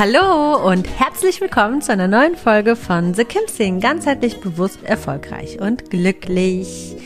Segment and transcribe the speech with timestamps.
[0.00, 5.60] Hallo und herzlich willkommen zu einer neuen Folge von The Kim Sing, ganzheitlich bewusst, erfolgreich
[5.60, 6.96] und glücklich.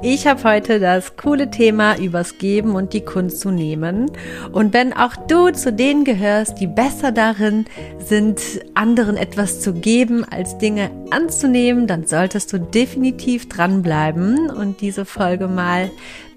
[0.00, 4.10] Ich habe heute das coole Thema übers Geben und die Kunst zu nehmen.
[4.52, 7.66] Und wenn auch du zu denen gehörst, die besser darin
[7.98, 8.40] sind,
[8.72, 15.46] anderen etwas zu geben, als Dinge anzunehmen, dann solltest du definitiv dranbleiben und diese Folge
[15.46, 15.90] mal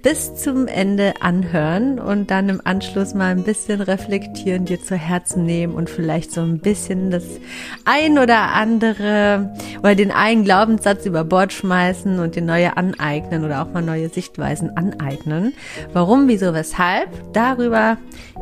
[0.04, 5.46] bis zum Ende anhören und dann im Anschluss mal ein bisschen reflektieren, dir zu Herzen
[5.46, 7.24] nehmen und vielleicht so ein bisschen das
[7.86, 13.64] ein oder andere oder den einen Glaubenssatz über Bord schmeißen und den neue aneignen oder
[13.64, 15.54] auch mal neue Sichtweisen aneignen.
[15.94, 17.10] Warum, wieso, weshalb?
[17.32, 17.98] Darüber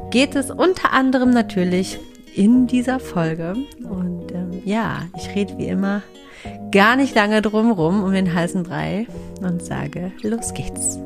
[0.09, 1.99] geht es unter anderem natürlich
[2.33, 3.55] in dieser Folge.
[3.83, 6.01] Und ähm, ja, ich rede wie immer
[6.71, 9.05] gar nicht lange drumrum um den heißen Brei
[9.41, 10.99] und sage, los geht's.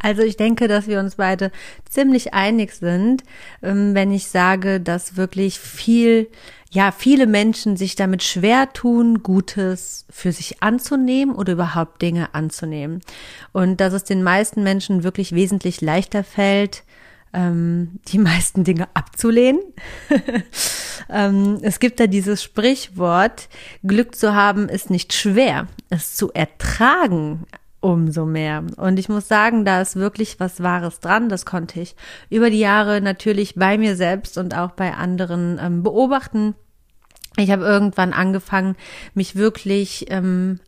[0.00, 1.50] Also ich denke, dass wir uns beide
[1.88, 3.22] ziemlich einig sind,
[3.62, 6.28] ähm, wenn ich sage, dass wirklich viel,
[6.70, 13.00] ja, viele Menschen sich damit schwer tun, Gutes für sich anzunehmen oder überhaupt Dinge anzunehmen.
[13.52, 16.84] Und dass es den meisten Menschen wirklich wesentlich leichter fällt,
[17.32, 19.60] ähm, die meisten Dinge abzulehnen.
[21.10, 23.48] ähm, es gibt da dieses Sprichwort,
[23.84, 27.46] Glück zu haben ist nicht schwer, es zu ertragen
[27.80, 28.64] umso mehr.
[28.76, 31.28] Und ich muss sagen, da ist wirklich was Wahres dran.
[31.28, 31.94] Das konnte ich
[32.30, 36.54] über die Jahre natürlich bei mir selbst und auch bei anderen ähm, beobachten.
[37.36, 38.76] Ich habe irgendwann angefangen,
[39.14, 40.58] mich wirklich, ähm,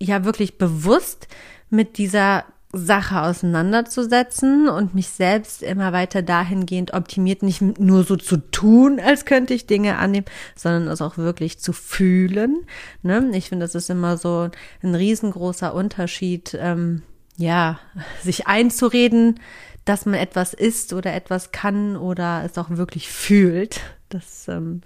[0.00, 1.28] ja, wirklich bewusst
[1.70, 8.36] mit dieser Sache auseinanderzusetzen und mich selbst immer weiter dahingehend optimiert, nicht nur so zu
[8.36, 12.66] tun, als könnte ich Dinge annehmen, sondern es auch wirklich zu fühlen.
[13.02, 13.30] Ne?
[13.32, 14.50] Ich finde, das ist immer so
[14.82, 17.02] ein riesengroßer Unterschied, ähm,
[17.38, 17.78] ja,
[18.22, 19.40] sich einzureden,
[19.86, 23.80] dass man etwas ist oder etwas kann oder es auch wirklich fühlt.
[24.10, 24.82] Das, ähm,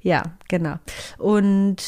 [0.00, 0.78] ja, genau.
[1.18, 1.82] Und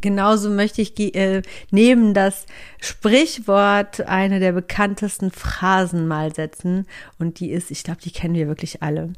[0.00, 2.46] genauso möchte ich äh, neben das
[2.80, 6.86] Sprichwort eine der bekanntesten Phrasen mal setzen.
[7.18, 9.12] Und die ist, ich glaube, die kennen wir wirklich alle.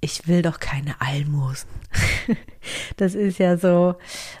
[0.00, 1.68] Ich will doch keine Almosen.
[2.96, 3.94] das ist ja so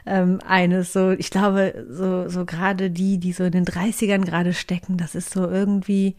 [0.06, 4.54] ähm, eines so, ich glaube, so, so gerade die, die so in den 30ern gerade
[4.54, 6.16] stecken, das ist so irgendwie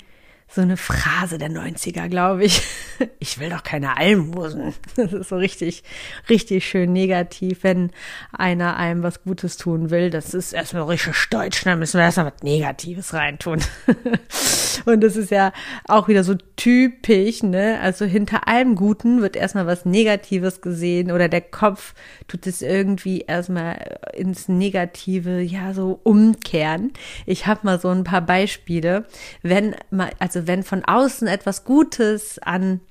[0.53, 2.61] so eine Phrase der 90er, glaube ich.
[3.19, 4.73] Ich will doch keine Almosen.
[4.95, 5.83] Das ist so richtig,
[6.29, 7.91] richtig schön negativ, wenn
[8.31, 10.09] einer einem was Gutes tun will.
[10.09, 13.59] Das ist erstmal richtig deutsch, da müssen wir erstmal was Negatives reintun.
[14.85, 15.53] Und das ist ja
[15.87, 17.79] auch wieder so typisch, ne?
[17.81, 21.93] Also hinter allem Guten wird erstmal was Negatives gesehen oder der Kopf
[22.27, 26.93] tut es irgendwie erstmal ins Negative, ja, so umkehren.
[27.25, 29.05] Ich habe mal so ein paar Beispiele.
[29.41, 32.81] Wenn mal, also wenn von außen etwas Gutes an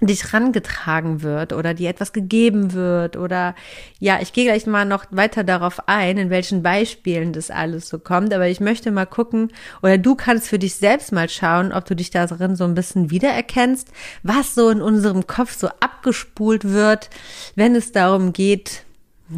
[0.00, 3.54] dich rangetragen wird oder dir etwas gegeben wird oder
[3.98, 7.98] ja, ich gehe gleich mal noch weiter darauf ein, in welchen Beispielen das alles so
[7.98, 9.52] kommt, aber ich möchte mal gucken
[9.82, 13.10] oder du kannst für dich selbst mal schauen, ob du dich darin so ein bisschen
[13.10, 13.88] wiedererkennst,
[14.22, 17.10] was so in unserem Kopf so abgespult wird,
[17.56, 18.84] wenn es darum geht,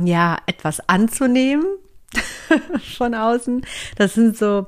[0.05, 1.67] ja, etwas anzunehmen
[2.99, 3.67] von außen.
[3.97, 4.67] Das sind so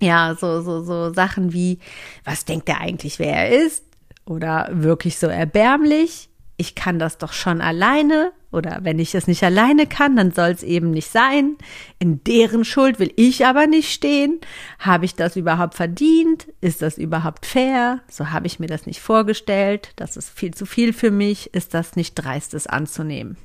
[0.00, 1.78] ja, so, so, so Sachen wie,
[2.24, 3.84] was denkt er eigentlich, wer er ist?
[4.24, 6.28] Oder wirklich so erbärmlich?
[6.58, 10.48] ich kann das doch schon alleine oder wenn ich es nicht alleine kann, dann soll
[10.48, 11.56] es eben nicht sein.
[11.98, 14.40] In deren Schuld will ich aber nicht stehen.
[14.78, 16.46] Habe ich das überhaupt verdient?
[16.62, 18.00] Ist das überhaupt fair?
[18.08, 19.90] So habe ich mir das nicht vorgestellt.
[19.96, 21.52] Das ist viel zu viel für mich.
[21.52, 23.36] Ist das nicht dreistes anzunehmen?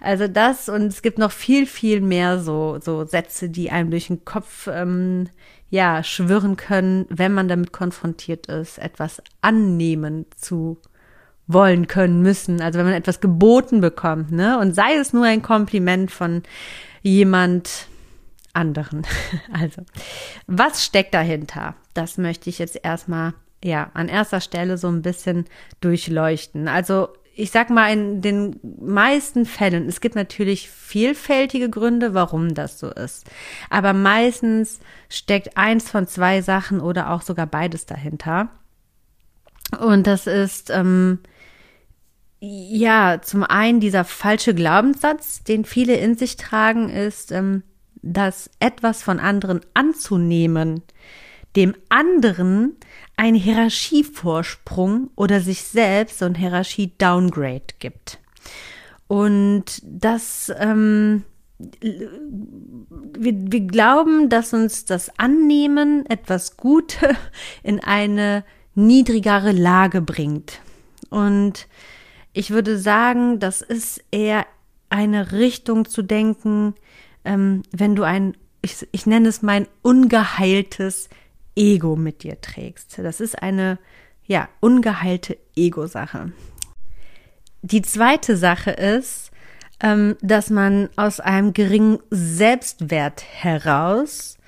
[0.00, 4.06] Also das und es gibt noch viel, viel mehr so, so Sätze, die einem durch
[4.06, 5.28] den Kopf ähm,
[5.70, 10.78] ja, schwirren können, wenn man damit konfrontiert ist, etwas annehmen zu
[11.46, 12.60] wollen können müssen.
[12.60, 14.58] Also wenn man etwas geboten bekommt, ne?
[14.58, 16.42] Und sei es nur ein Kompliment von
[17.02, 17.88] jemand
[18.52, 19.06] anderen.
[19.52, 19.82] Also,
[20.46, 21.74] was steckt dahinter?
[21.94, 25.46] Das möchte ich jetzt erstmal, ja, an erster Stelle so ein bisschen
[25.80, 26.68] durchleuchten.
[26.68, 32.80] Also, ich sag mal, in den meisten Fällen, es gibt natürlich vielfältige Gründe, warum das
[32.80, 33.30] so ist.
[33.70, 38.48] Aber meistens steckt eins von zwei Sachen oder auch sogar beides dahinter.
[39.78, 41.20] Und das ist, ähm,
[42.40, 47.62] ja, zum einen dieser falsche Glaubenssatz, den viele in sich tragen, ist, ähm,
[48.02, 50.82] dass etwas von anderen anzunehmen,
[51.56, 52.76] dem anderen
[53.16, 58.18] ein Hierarchievorsprung oder sich selbst so ein Hierarchie-Downgrade gibt.
[59.08, 61.24] Und das, ähm,
[61.58, 67.16] wir, wir glauben, dass uns das Annehmen etwas Gute
[67.62, 70.60] in eine niedrigere Lage bringt.
[71.10, 71.66] Und
[72.32, 74.46] ich würde sagen, das ist eher
[74.90, 76.74] eine Richtung zu denken,
[77.24, 81.08] ähm, wenn du ein, ich, ich nenne es mein ungeheiltes
[81.58, 82.98] Ego mit dir trägst.
[82.98, 83.78] Das ist eine,
[84.24, 86.32] ja, ungeheilte Ego-Sache.
[87.62, 89.32] Die zweite Sache ist,
[89.80, 94.38] ähm, dass man aus einem geringen Selbstwert heraus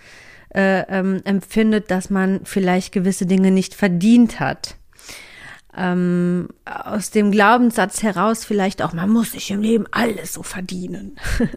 [0.55, 4.77] äh, ähm, empfindet, dass man vielleicht gewisse Dinge nicht verdient hat
[5.77, 11.17] ähm, aus dem Glaubenssatz heraus vielleicht auch, man muss sich im Leben alles so verdienen.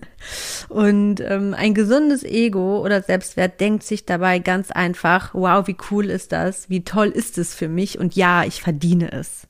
[0.70, 6.10] und ähm, ein gesundes Ego oder Selbstwert denkt sich dabei ganz einfach, wow, wie cool
[6.10, 9.48] ist das, wie toll ist es für mich und ja, ich verdiene es.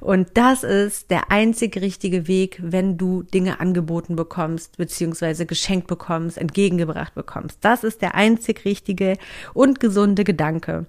[0.00, 6.36] Und das ist der einzig richtige Weg, wenn du Dinge angeboten bekommst, beziehungsweise geschenkt bekommst,
[6.36, 7.58] entgegengebracht bekommst.
[7.60, 9.16] Das ist der einzig richtige
[9.54, 10.86] und gesunde Gedanke.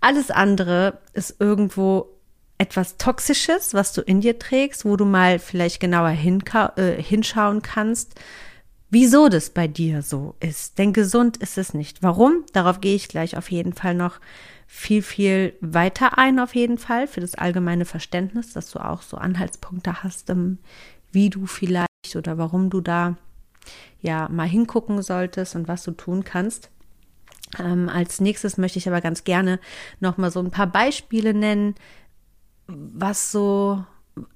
[0.00, 2.11] Alles andere ist irgendwo
[2.62, 8.14] etwas Toxisches, was du in dir trägst, wo du mal vielleicht genauer äh, hinschauen kannst,
[8.88, 10.78] wieso das bei dir so ist.
[10.78, 12.04] Denn gesund ist es nicht.
[12.04, 12.44] Warum?
[12.52, 14.20] Darauf gehe ich gleich auf jeden Fall noch
[14.68, 19.16] viel, viel weiter ein, auf jeden Fall, für das allgemeine Verständnis, dass du auch so
[19.16, 20.58] Anhaltspunkte hast, ähm,
[21.10, 23.16] wie du vielleicht oder warum du da
[24.00, 26.70] ja mal hingucken solltest und was du tun kannst.
[27.58, 29.58] Ähm, als nächstes möchte ich aber ganz gerne
[30.00, 31.74] noch mal so ein paar Beispiele nennen,
[32.66, 33.84] was so,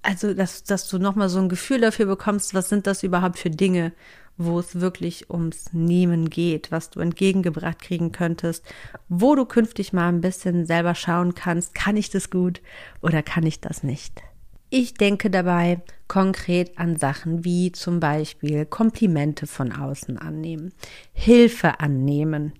[0.02, 3.50] also dass, dass du nochmal so ein Gefühl dafür bekommst, was sind das überhaupt für
[3.50, 3.92] Dinge,
[4.38, 8.64] wo es wirklich ums Nehmen geht, was du entgegengebracht kriegen könntest,
[9.08, 12.60] wo du künftig mal ein bisschen selber schauen kannst, kann ich das gut
[13.00, 14.22] oder kann ich das nicht.
[14.68, 20.74] Ich denke dabei konkret an Sachen wie zum Beispiel Komplimente von außen annehmen,
[21.12, 22.52] Hilfe annehmen,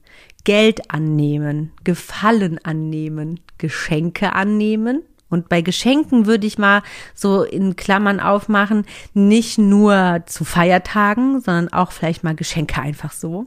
[0.44, 6.82] Geld annehmen, Gefallen annehmen, Geschenke annehmen, und bei Geschenken würde ich mal
[7.14, 13.46] so in Klammern aufmachen, nicht nur zu Feiertagen, sondern auch vielleicht mal Geschenke einfach so.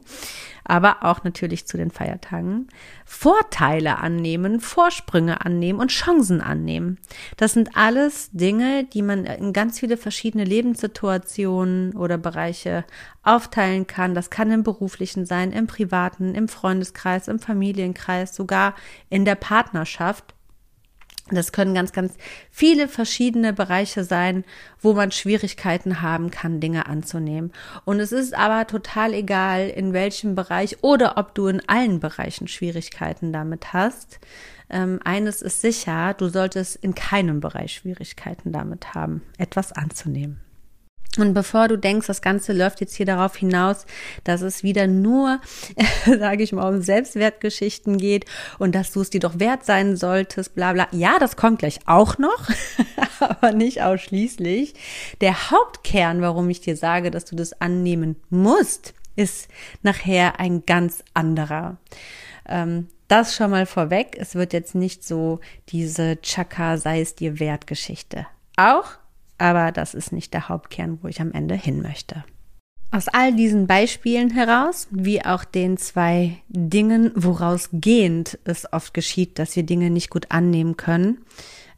[0.62, 2.68] Aber auch natürlich zu den Feiertagen.
[3.04, 6.98] Vorteile annehmen, Vorsprünge annehmen und Chancen annehmen.
[7.38, 12.84] Das sind alles Dinge, die man in ganz viele verschiedene Lebenssituationen oder Bereiche
[13.22, 14.14] aufteilen kann.
[14.14, 18.74] Das kann im beruflichen sein, im privaten, im Freundeskreis, im Familienkreis, sogar
[19.08, 20.34] in der Partnerschaft
[21.36, 22.14] das können ganz, ganz
[22.50, 24.44] viele verschiedene Bereiche sein,
[24.80, 27.52] wo man Schwierigkeiten haben kann, Dinge anzunehmen.
[27.84, 32.48] Und es ist aber total egal, in welchem Bereich oder ob du in allen Bereichen
[32.48, 34.20] Schwierigkeiten damit hast.
[34.68, 40.40] Ähm, eines ist sicher, du solltest in keinem Bereich Schwierigkeiten damit haben, etwas anzunehmen.
[41.20, 43.86] Und bevor du denkst, das Ganze läuft jetzt hier darauf hinaus,
[44.24, 45.40] dass es wieder nur,
[46.06, 48.24] sage ich mal, um Selbstwertgeschichten geht
[48.58, 50.88] und dass du es dir doch wert sein solltest, bla bla.
[50.92, 52.48] Ja, das kommt gleich auch noch,
[53.20, 54.74] aber nicht ausschließlich.
[55.20, 59.48] Der Hauptkern, warum ich dir sage, dass du das annehmen musst, ist
[59.82, 61.76] nachher ein ganz anderer.
[62.48, 64.16] Ähm, das schon mal vorweg.
[64.18, 68.26] Es wird jetzt nicht so diese Chaka sei es dir wert Geschichte.
[68.56, 69.00] Auch
[69.40, 72.24] aber das ist nicht der Hauptkern, wo ich am Ende hin möchte.
[72.92, 79.38] Aus all diesen Beispielen heraus, wie auch den zwei Dingen, woraus gehend es oft geschieht,
[79.38, 81.18] dass wir Dinge nicht gut annehmen können,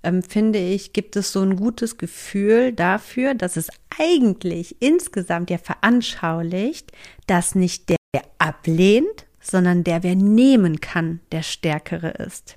[0.03, 5.59] ähm, finde ich, gibt es so ein gutes Gefühl dafür, dass es eigentlich insgesamt ja
[5.59, 6.93] veranschaulicht,
[7.27, 12.57] dass nicht der, der ablehnt, sondern der, wer nehmen kann, der Stärkere ist.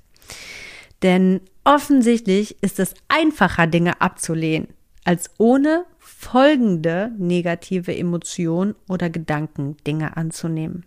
[1.02, 4.68] Denn offensichtlich ist es einfacher, Dinge abzulehnen,
[5.06, 10.84] als ohne folgende negative Emotion oder Gedanken Dinge anzunehmen.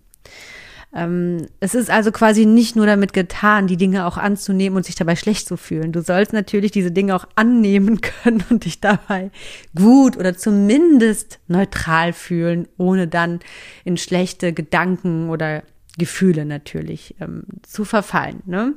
[0.93, 4.95] Ähm, es ist also quasi nicht nur damit getan, die Dinge auch anzunehmen und sich
[4.95, 5.91] dabei schlecht zu fühlen.
[5.91, 9.31] Du sollst natürlich diese Dinge auch annehmen können und dich dabei
[9.75, 13.39] gut oder zumindest neutral fühlen, ohne dann
[13.85, 15.63] in schlechte Gedanken oder
[15.97, 18.41] Gefühle natürlich ähm, zu verfallen.
[18.45, 18.73] Ne?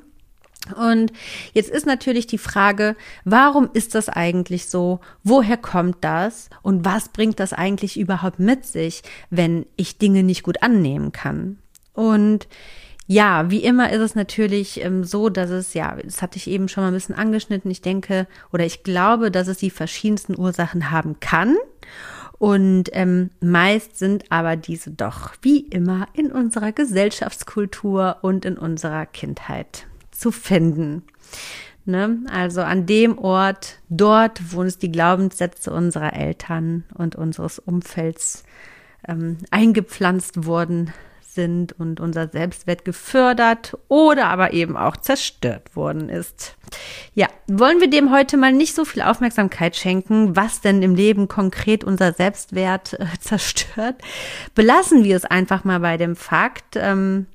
[0.77, 1.13] Und
[1.53, 5.01] jetzt ist natürlich die Frage, warum ist das eigentlich so?
[5.25, 6.51] Woher kommt das?
[6.63, 11.59] Und was bringt das eigentlich überhaupt mit sich, wenn ich Dinge nicht gut annehmen kann?
[11.95, 12.47] Und
[13.09, 16.69] ja, wie immer ist es natürlich ähm, so, dass es, ja, das hatte ich eben
[16.69, 17.71] schon mal ein bisschen angeschnitten.
[17.71, 21.57] Ich denke oder ich glaube, dass es die verschiedensten Ursachen haben kann.
[22.39, 29.07] Und ähm, meist sind aber diese doch wie immer in unserer Gesellschaftskultur und in unserer
[29.07, 29.87] Kindheit
[30.23, 31.03] zu finden.
[31.85, 32.21] Ne?
[32.31, 38.45] Also an dem Ort, dort, wo uns die Glaubenssätze unserer Eltern und unseres Umfelds
[39.07, 40.93] ähm, eingepflanzt wurden,
[41.35, 46.57] sind und unser Selbstwert gefördert oder aber eben auch zerstört worden ist.
[47.15, 51.29] Ja, wollen wir dem heute mal nicht so viel Aufmerksamkeit schenken, was denn im Leben
[51.29, 53.97] konkret unser Selbstwert äh, zerstört?
[54.55, 57.27] Belassen wir es einfach mal bei dem Fakt, ähm,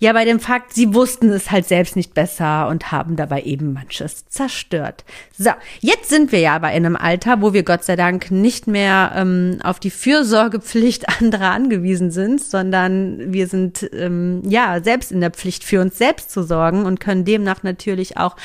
[0.00, 3.72] ja, bei dem Fakt, sie wussten es halt selbst nicht besser und haben dabei eben
[3.72, 5.04] manches zerstört.
[5.36, 5.50] So,
[5.80, 9.12] jetzt sind wir ja aber in einem Alter, wo wir Gott sei Dank nicht mehr
[9.16, 15.32] ähm, auf die Fürsorgepflicht anderer angewiesen sind, sondern wir sind ähm, ja selbst in der
[15.32, 18.36] Pflicht, für uns selbst zu sorgen und können demnach natürlich auch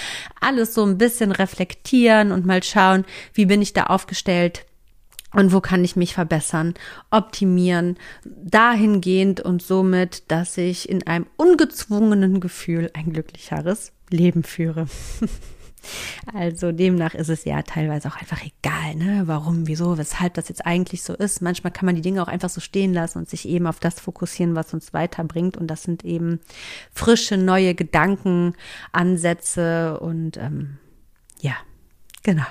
[0.42, 3.06] alles so ein bisschen reflektieren und mal schauen,
[3.36, 4.66] wie bin ich da aufgestellt,
[5.34, 6.74] und wo kann ich mich verbessern,
[7.12, 14.88] optimieren, dahingehend und somit, dass ich in einem ungezwungenen Gefühl ein glücklicheres Leben führe.
[16.34, 19.24] Also demnach ist es ja teilweise auch einfach egal, ne?
[19.26, 21.42] Warum, wieso, weshalb das jetzt eigentlich so ist.
[21.42, 24.00] Manchmal kann man die Dinge auch einfach so stehen lassen und sich eben auf das
[24.00, 25.58] fokussieren, was uns weiterbringt.
[25.58, 26.40] Und das sind eben
[26.94, 28.54] frische, neue Gedanken,
[28.92, 30.78] Ansätze und ähm,
[31.42, 31.56] ja,
[32.24, 32.46] Genau.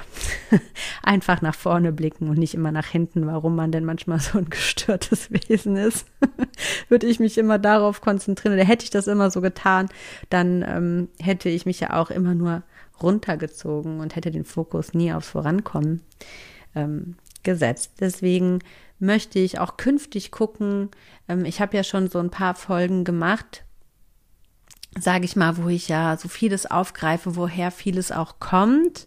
[1.02, 4.50] Einfach nach vorne blicken und nicht immer nach hinten, warum man denn manchmal so ein
[4.50, 6.07] gestörtes Wesen ist.
[6.88, 8.55] Würde ich mich immer darauf konzentrieren.
[8.55, 9.88] Oder hätte ich das immer so getan,
[10.29, 12.62] dann ähm, hätte ich mich ja auch immer nur
[13.02, 16.02] runtergezogen und hätte den Fokus nie aufs Vorankommen
[16.75, 17.95] ähm, gesetzt.
[18.00, 18.59] Deswegen
[18.99, 20.91] möchte ich auch künftig gucken.
[21.29, 23.64] Ähm, ich habe ja schon so ein paar Folgen gemacht,
[24.99, 29.06] sage ich mal, wo ich ja so vieles aufgreife, woher vieles auch kommt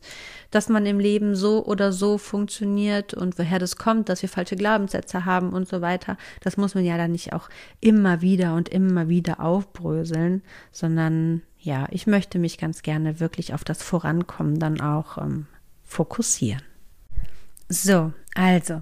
[0.56, 4.56] dass man im Leben so oder so funktioniert und woher das kommt, dass wir falsche
[4.56, 6.16] Glaubenssätze haben und so weiter.
[6.40, 7.50] Das muss man ja dann nicht auch
[7.82, 13.66] immer wieder und immer wieder aufbröseln, sondern ja, ich möchte mich ganz gerne wirklich auf
[13.66, 15.48] das Vorankommen dann auch ähm,
[15.84, 16.62] fokussieren.
[17.68, 18.82] So, also,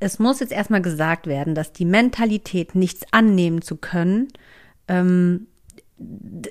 [0.00, 4.28] es muss jetzt erstmal gesagt werden, dass die Mentalität, nichts annehmen zu können,
[4.88, 5.46] ähm,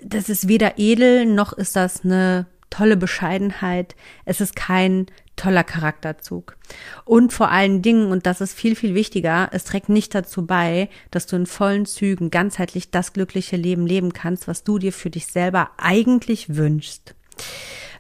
[0.03, 3.95] das ist weder edel noch ist das eine tolle Bescheidenheit.
[4.25, 5.05] Es ist kein
[5.35, 6.57] toller Charakterzug.
[7.05, 10.89] Und vor allen Dingen, und das ist viel, viel wichtiger, es trägt nicht dazu bei,
[11.11, 15.11] dass du in vollen Zügen ganzheitlich das glückliche Leben leben kannst, was du dir für
[15.11, 17.13] dich selber eigentlich wünschst.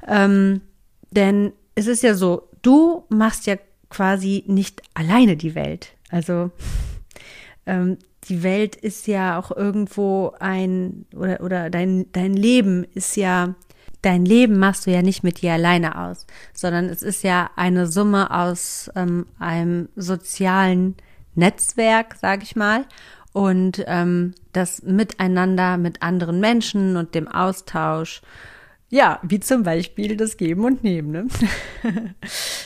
[0.07, 0.61] Ähm,
[1.11, 3.57] denn es ist ja so, du machst ja
[3.89, 5.93] quasi nicht alleine die Welt.
[6.09, 6.49] Also
[7.67, 7.97] ähm,
[8.29, 13.55] die Welt ist ja auch irgendwo ein oder oder dein dein Leben ist ja
[14.01, 17.87] dein Leben machst du ja nicht mit dir alleine aus, sondern es ist ja eine
[17.87, 20.95] Summe aus ähm, einem sozialen
[21.35, 22.85] Netzwerk, sag ich mal,
[23.31, 28.21] und ähm, das Miteinander mit anderen Menschen und dem Austausch.
[28.89, 31.11] Ja, wie zum Beispiel das Geben und Nehmen.
[31.11, 31.27] Ne?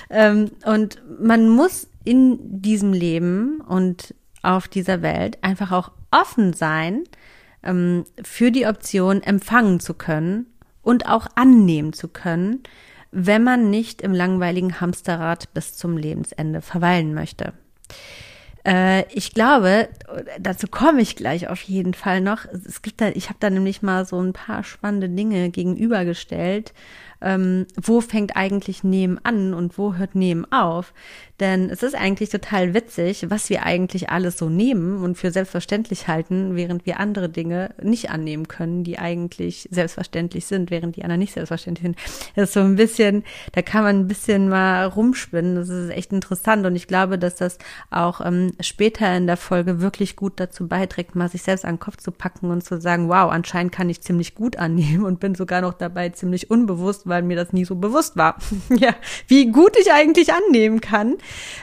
[0.10, 4.14] ähm, und man muss in diesem Leben und
[4.48, 7.04] auf dieser Welt einfach auch offen sein,
[7.64, 10.48] ähm, für die Option empfangen zu können
[10.82, 12.64] und auch annehmen zu können,
[13.12, 17.54] wenn man nicht im langweiligen Hamsterrad bis zum Lebensende verweilen möchte.
[18.66, 19.90] Äh, ich glaube,
[20.40, 22.46] dazu komme ich gleich auf jeden Fall noch.
[22.46, 26.74] Es gibt da, ich habe da nämlich mal so ein paar spannende Dinge gegenübergestellt.
[27.22, 30.94] Ähm, wo fängt eigentlich Nehmen an und wo hört Nehmen auf?
[31.40, 36.08] Denn es ist eigentlich total witzig, was wir eigentlich alles so nehmen und für selbstverständlich
[36.08, 41.20] halten, während wir andere Dinge nicht annehmen können, die eigentlich selbstverständlich sind, während die anderen
[41.20, 41.98] nicht selbstverständlich sind.
[42.36, 45.56] Das ist so ein bisschen, da kann man ein bisschen mal rumspinnen.
[45.56, 47.60] Das ist echt interessant und ich glaube, dass das
[47.92, 51.80] auch ähm, später in der Folge wirklich gut dazu beiträgt, mal sich selbst an den
[51.80, 55.36] Kopf zu packen und zu sagen, wow, anscheinend kann ich ziemlich gut annehmen und bin
[55.36, 58.38] sogar noch dabei ziemlich unbewusst, weil mir das nie so bewusst war.
[58.70, 58.96] ja,
[59.28, 61.18] wie gut ich eigentlich annehmen kann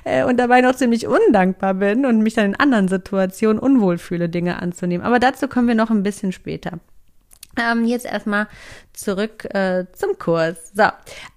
[0.04, 4.28] äh, und dabei noch ziemlich undankbar bin und mich dann in anderen Situationen unwohl fühle,
[4.28, 5.06] Dinge anzunehmen.
[5.06, 6.78] Aber dazu kommen wir noch ein bisschen später.
[7.56, 8.48] Ähm, jetzt erstmal
[8.92, 10.72] zurück äh, zum Kurs.
[10.74, 10.84] So,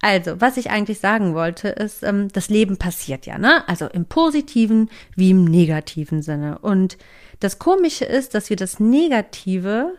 [0.02, 3.68] also, was ich eigentlich sagen wollte, ist, ähm, das Leben passiert ja, ne?
[3.68, 6.58] Also im positiven wie im negativen Sinne.
[6.58, 6.98] Und
[7.40, 9.92] das Komische ist, dass wir das Negative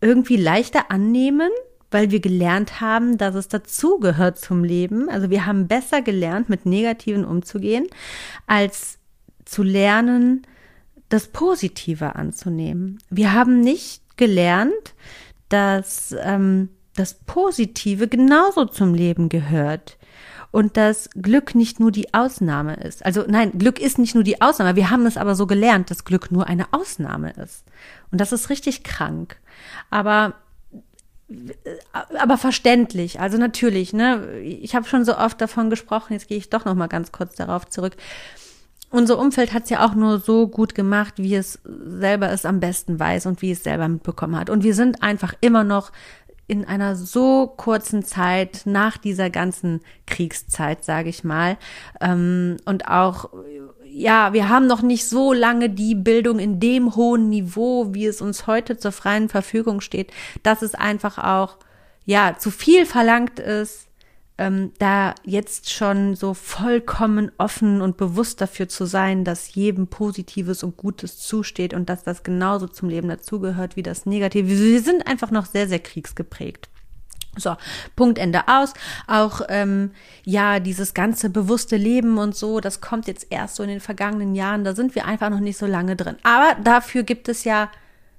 [0.00, 1.50] irgendwie leichter annehmen,
[1.90, 5.08] weil wir gelernt haben, dass es dazugehört zum Leben.
[5.08, 7.86] Also wir haben besser gelernt, mit Negativen umzugehen,
[8.46, 8.98] als
[9.44, 10.46] zu lernen,
[11.08, 12.98] das Positive anzunehmen.
[13.10, 14.94] Wir haben nicht gelernt,
[15.48, 19.98] dass ähm, das Positive genauso zum Leben gehört
[20.50, 23.04] und dass Glück nicht nur die Ausnahme ist.
[23.04, 24.76] Also nein, Glück ist nicht nur die Ausnahme.
[24.76, 27.64] Wir haben es aber so gelernt, dass Glück nur eine Ausnahme ist.
[28.12, 29.36] Und das ist richtig krank.
[29.90, 30.34] Aber
[31.92, 33.20] aber verständlich.
[33.20, 34.38] Also natürlich, ne?
[34.40, 36.12] Ich habe schon so oft davon gesprochen.
[36.12, 37.96] Jetzt gehe ich doch noch mal ganz kurz darauf zurück.
[38.90, 42.60] Unser Umfeld hat es ja auch nur so gut gemacht, wie es selber es am
[42.60, 44.50] besten weiß und wie es selber mitbekommen hat.
[44.50, 45.90] Und wir sind einfach immer noch
[46.46, 51.56] in einer so kurzen Zeit nach dieser ganzen Kriegszeit, sage ich mal,
[52.00, 53.30] ähm, und auch
[53.96, 58.20] ja, wir haben noch nicht so lange die Bildung in dem hohen Niveau, wie es
[58.20, 60.10] uns heute zur freien Verfügung steht,
[60.42, 61.58] dass es einfach auch
[62.04, 63.86] ja zu viel verlangt ist,
[64.36, 70.64] ähm, da jetzt schon so vollkommen offen und bewusst dafür zu sein, dass jedem Positives
[70.64, 74.48] und Gutes zusteht und dass das genauso zum Leben dazugehört wie das Negative.
[74.48, 76.68] Wir sind einfach noch sehr, sehr kriegsgeprägt.
[77.36, 77.56] So,
[77.96, 78.74] Punkt Ende aus.
[79.06, 79.90] Auch ähm,
[80.24, 84.34] ja, dieses ganze bewusste Leben und so, das kommt jetzt erst so in den vergangenen
[84.34, 84.64] Jahren.
[84.64, 86.16] Da sind wir einfach noch nicht so lange drin.
[86.22, 87.70] Aber dafür gibt es ja,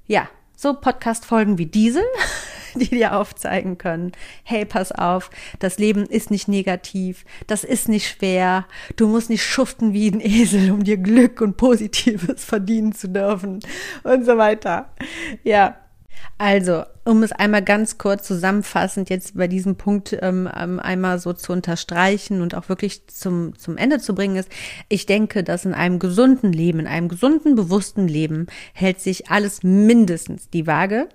[0.07, 2.03] ja, so Podcast-Folgen wie diese,
[2.75, 4.11] die dir aufzeigen können,
[4.43, 9.43] hey, pass auf, das Leben ist nicht negativ, das ist nicht schwer, du musst nicht
[9.43, 13.59] schuften wie ein Esel, um dir Glück und Positives verdienen zu dürfen
[14.03, 14.89] und so weiter.
[15.43, 15.77] Ja,
[16.37, 21.33] also, um es einmal ganz kurz zusammenfassend jetzt bei diesem Punkt ähm, ähm, einmal so
[21.33, 24.49] zu unterstreichen und auch wirklich zum, zum Ende zu bringen, ist,
[24.89, 29.61] ich denke, dass in einem gesunden Leben, in einem gesunden, bewussten Leben hält sich alles
[29.61, 31.07] mindestens die Waage,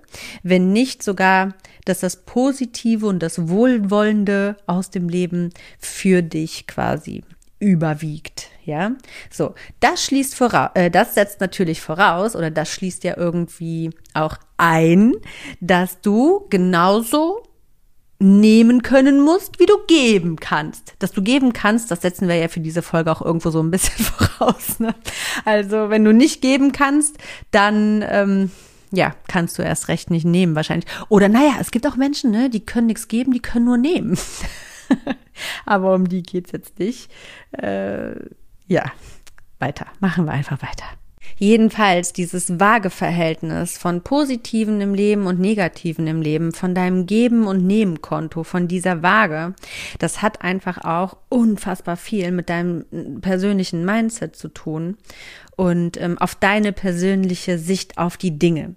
[0.43, 7.23] wenn nicht sogar, dass das Positive und das Wohlwollende aus dem Leben für dich quasi
[7.59, 8.50] überwiegt.
[8.63, 8.91] Ja,
[9.31, 14.37] so das schließt voraus, äh, das setzt natürlich voraus oder das schließt ja irgendwie auch
[14.57, 15.13] ein,
[15.59, 17.43] dass du genauso
[18.21, 20.93] nehmen können musst, wie du geben kannst.
[20.99, 23.71] Dass du geben kannst, das setzen wir ja für diese Folge auch irgendwo so ein
[23.71, 24.79] bisschen voraus.
[24.79, 24.93] Ne?
[25.43, 27.17] Also wenn du nicht geben kannst,
[27.49, 28.51] dann ähm,
[28.91, 30.89] ja, kannst du erst recht nicht nehmen wahrscheinlich.
[31.09, 34.17] Oder naja, es gibt auch Menschen, ne, die können nichts geben, die können nur nehmen.
[35.65, 37.09] Aber um die geht's jetzt nicht.
[37.53, 38.15] Äh,
[38.71, 38.85] ja,
[39.59, 39.85] weiter.
[39.99, 40.85] Machen wir einfach weiter.
[41.37, 47.47] Jedenfalls dieses vage Verhältnis von Positiven im Leben und Negativen im Leben, von deinem Geben-
[47.47, 49.55] und Nehmen-Konto, von dieser Waage,
[49.99, 52.85] das hat einfach auch unfassbar viel mit deinem
[53.21, 54.97] persönlichen Mindset zu tun
[55.57, 58.75] und ähm, auf deine persönliche Sicht auf die Dinge.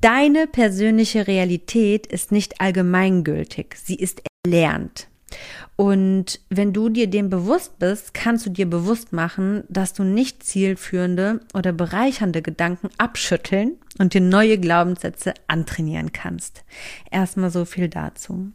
[0.00, 5.08] Deine persönliche Realität ist nicht allgemeingültig, sie ist erlernt.
[5.76, 10.44] Und wenn du dir dem bewusst bist, kannst du dir bewusst machen, dass du nicht
[10.44, 16.64] zielführende oder bereichernde Gedanken abschütteln und dir neue Glaubenssätze antrainieren kannst.
[17.10, 18.52] Erstmal so viel dazu.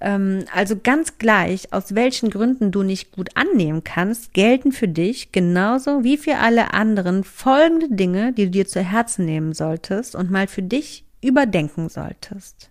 [0.00, 5.30] Ähm, also ganz gleich, aus welchen Gründen du nicht gut annehmen kannst, gelten für dich
[5.30, 10.30] genauso wie für alle anderen folgende Dinge, die du dir zu Herzen nehmen solltest und
[10.30, 12.70] mal für dich überdenken solltest.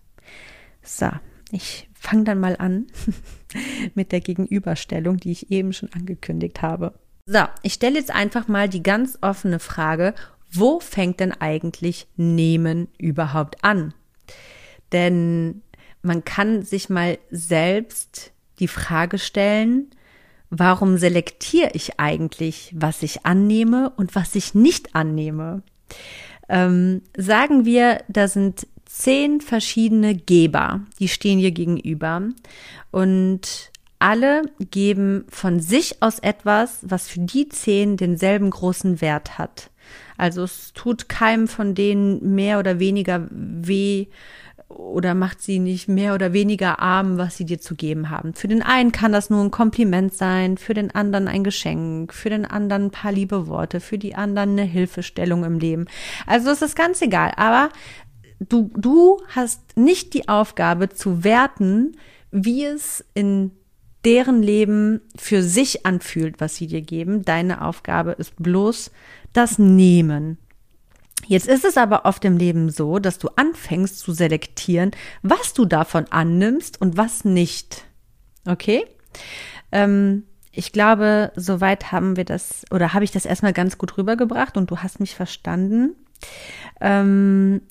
[0.84, 1.10] So,
[1.52, 2.88] ich fange dann mal an
[3.96, 6.94] mit der Gegenüberstellung, die ich eben schon angekündigt habe.
[7.26, 10.14] So, ich stelle jetzt einfach mal die ganz offene Frage,
[10.52, 13.94] wo fängt denn eigentlich Nehmen überhaupt an?
[14.92, 15.62] Denn
[16.02, 19.92] man kann sich mal selbst die Frage stellen,
[20.50, 25.64] warum selektiere ich eigentlich, was ich annehme und was ich nicht annehme?
[26.50, 32.22] Ähm, sagen wir, da sind zehn verschiedene Geber, die stehen hier gegenüber.
[32.92, 39.70] Und alle geben von sich aus etwas, was für die zehn denselben großen Wert hat.
[40.18, 44.08] Also es tut keinem von denen mehr oder weniger weh
[44.68, 48.34] oder macht sie nicht mehr oder weniger arm, was sie dir zu geben haben.
[48.34, 52.30] Für den einen kann das nur ein Kompliment sein, für den anderen ein Geschenk, für
[52.30, 55.86] den anderen ein paar liebe Worte, für die anderen eine Hilfestellung im Leben.
[56.26, 57.70] Also es ist ganz egal, aber
[58.50, 61.98] du, du hast nicht die Aufgabe zu werten,
[62.32, 63.52] wie es in
[64.04, 67.24] deren Leben für sich anfühlt, was sie dir geben.
[67.24, 68.92] Deine Aufgabe ist bloß
[69.34, 70.38] das Nehmen.
[71.28, 75.66] Jetzt ist es aber oft im Leben so, dass du anfängst zu selektieren, was du
[75.66, 77.86] davon annimmst und was nicht.
[78.46, 78.84] Okay?
[79.72, 84.58] Ähm, ich glaube, soweit haben wir das oder habe ich das erstmal ganz gut rübergebracht
[84.58, 85.96] und du hast mich verstanden.
[86.82, 87.62] Ähm,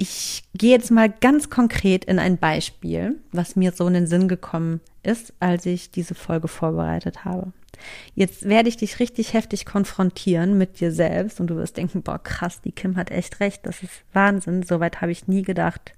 [0.00, 4.28] ich gehe jetzt mal ganz konkret in ein Beispiel, was mir so in den Sinn
[4.28, 7.52] gekommen ist, als ich diese Folge vorbereitet habe.
[8.14, 12.18] Jetzt werde ich dich richtig heftig konfrontieren mit dir selbst und du wirst denken, boah,
[12.18, 15.94] krass, die Kim hat echt recht, das ist Wahnsinn, soweit habe ich nie gedacht.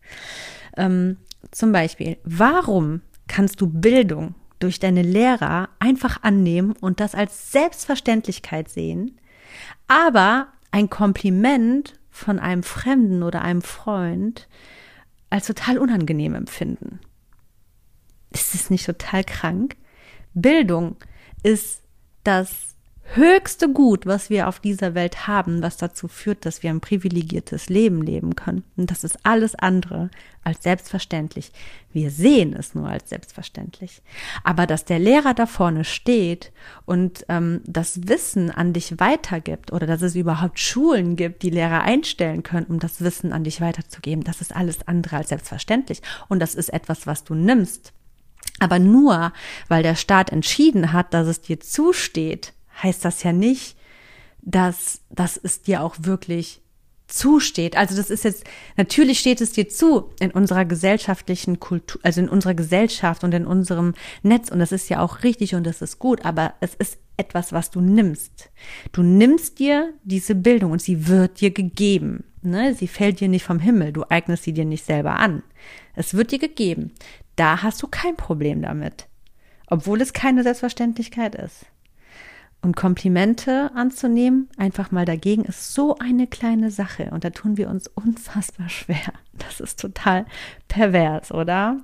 [0.76, 1.18] Ähm,
[1.52, 8.68] zum Beispiel, warum kannst du Bildung durch deine Lehrer einfach annehmen und das als Selbstverständlichkeit
[8.68, 9.20] sehen,
[9.86, 14.48] aber ein Kompliment von einem Fremden oder einem Freund
[15.30, 17.00] als total unangenehm empfinden?
[18.30, 19.76] Ist es nicht total krank?
[20.34, 20.96] Bildung
[21.42, 21.82] ist
[22.22, 22.71] das
[23.14, 27.68] höchste Gut, was wir auf dieser Welt haben, was dazu führt, dass wir ein privilegiertes
[27.68, 28.64] Leben leben können.
[28.76, 30.10] Und das ist alles andere
[30.44, 31.52] als selbstverständlich.
[31.92, 34.02] Wir sehen es nur als selbstverständlich.
[34.44, 36.52] Aber dass der Lehrer da vorne steht
[36.86, 41.82] und ähm, das Wissen an dich weitergibt oder dass es überhaupt Schulen gibt, die Lehrer
[41.82, 46.02] einstellen können, um das Wissen an dich weiterzugeben, das ist alles andere als selbstverständlich.
[46.28, 47.92] Und das ist etwas, was du nimmst
[48.58, 49.32] aber nur,
[49.68, 53.76] weil der Staat entschieden hat, dass es dir zusteht, heißt das ja nicht,
[54.40, 56.62] dass, dass es dir auch wirklich
[57.12, 57.76] zusteht.
[57.76, 58.44] Also das ist jetzt,
[58.76, 63.46] natürlich steht es dir zu in unserer gesellschaftlichen Kultur, also in unserer Gesellschaft und in
[63.46, 66.98] unserem Netz und das ist ja auch richtig und das ist gut, aber es ist
[67.16, 68.50] etwas, was du nimmst.
[68.92, 72.24] Du nimmst dir diese Bildung und sie wird dir gegeben.
[72.40, 72.74] Ne?
[72.74, 75.42] Sie fällt dir nicht vom Himmel, du eignest sie dir nicht selber an.
[75.94, 76.92] Es wird dir gegeben.
[77.36, 79.06] Da hast du kein Problem damit,
[79.66, 81.66] obwohl es keine Selbstverständlichkeit ist.
[82.62, 87.10] Und Komplimente anzunehmen, einfach mal dagegen, ist so eine kleine Sache.
[87.10, 89.12] Und da tun wir uns unfassbar schwer.
[89.32, 90.26] Das ist total
[90.68, 91.78] pervers, oder?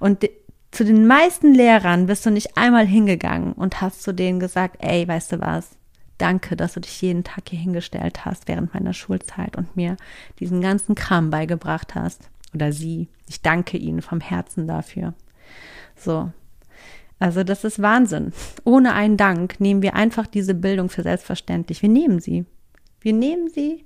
[0.00, 0.28] Und
[0.72, 5.06] zu den meisten Lehrern bist du nicht einmal hingegangen und hast zu denen gesagt, ey,
[5.06, 5.70] weißt du was?
[6.18, 9.96] Danke, dass du dich jeden Tag hier hingestellt hast während meiner Schulzeit und mir
[10.40, 12.30] diesen ganzen Kram beigebracht hast.
[12.54, 13.08] Oder sie.
[13.28, 15.14] Ich danke ihnen vom Herzen dafür.
[15.94, 16.30] So,
[17.18, 18.32] also das ist Wahnsinn.
[18.64, 21.82] Ohne einen Dank nehmen wir einfach diese Bildung für selbstverständlich.
[21.82, 22.44] Wir nehmen sie.
[23.00, 23.84] Wir nehmen sie,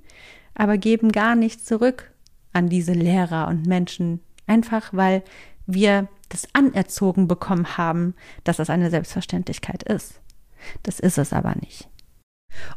[0.55, 2.11] aber geben gar nichts zurück
[2.53, 4.21] an diese Lehrer und Menschen.
[4.47, 5.23] Einfach weil
[5.67, 8.15] wir das anerzogen bekommen haben,
[8.45, 10.21] dass das eine Selbstverständlichkeit ist.
[10.83, 11.89] Das ist es aber nicht.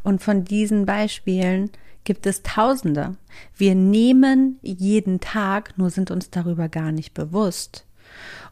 [0.03, 1.71] Und von diesen Beispielen
[2.03, 3.15] gibt es Tausende.
[3.55, 7.87] Wir nehmen jeden Tag, nur sind uns darüber gar nicht bewusst.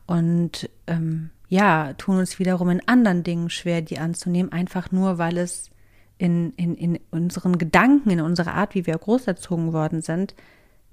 [0.07, 5.37] Und ähm, ja, tun uns wiederum in anderen Dingen schwer, die anzunehmen, einfach nur, weil
[5.37, 5.69] es
[6.17, 10.33] in, in, in unseren Gedanken, in unserer Art, wie wir großerzogen worden sind,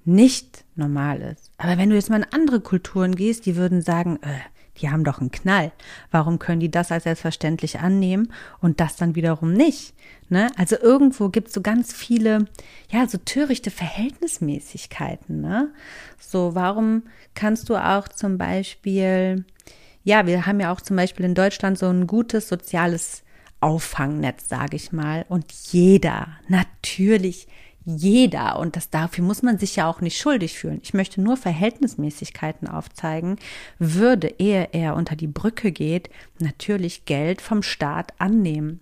[0.05, 1.53] nicht normal ist.
[1.59, 4.40] Aber wenn du jetzt mal in andere Kulturen gehst, die würden sagen, äh,
[4.81, 5.71] die haben doch einen Knall.
[6.11, 9.94] Warum können die das als selbstverständlich annehmen und das dann wiederum nicht?
[10.29, 10.51] Ne?
[10.57, 12.47] Also irgendwo gibt es so ganz viele,
[12.90, 15.40] ja, so törichte Verhältnismäßigkeiten.
[15.40, 15.73] Ne?
[16.18, 19.44] So, warum kannst du auch zum Beispiel
[20.05, 23.23] ja, wir haben ja auch zum Beispiel in Deutschland so ein gutes soziales
[23.61, 25.25] Auffangnetz, sage ich mal.
[25.29, 27.49] Und jeder, natürlich
[27.91, 30.81] jeder, und das dafür muss man sich ja auch nicht schuldig fühlen.
[30.83, 33.37] Ich möchte nur Verhältnismäßigkeiten aufzeigen,
[33.79, 38.81] würde, ehe er unter die Brücke geht, natürlich Geld vom Staat annehmen.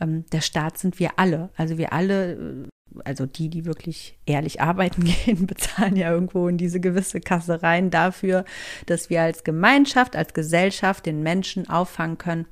[0.00, 1.50] Ähm, der Staat sind wir alle.
[1.56, 2.68] Also wir alle äh,
[3.04, 7.90] also die, die wirklich ehrlich arbeiten gehen, bezahlen ja irgendwo in diese gewisse Kasse rein
[7.90, 8.44] dafür,
[8.86, 12.46] dass wir als Gemeinschaft, als Gesellschaft den Menschen auffangen können,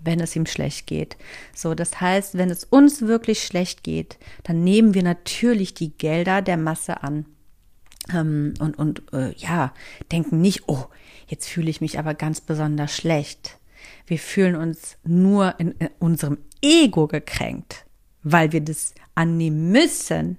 [0.00, 1.16] wenn es ihm schlecht geht.
[1.54, 6.42] So, das heißt, wenn es uns wirklich schlecht geht, dann nehmen wir natürlich die Gelder
[6.42, 7.26] der Masse an.
[8.12, 9.74] Ähm, und und äh, ja,
[10.10, 10.86] denken nicht, oh,
[11.26, 13.58] jetzt fühle ich mich aber ganz besonders schlecht.
[14.06, 17.84] Wir fühlen uns nur in, in unserem Ego gekränkt
[18.22, 20.38] weil wir das annehmen müssen.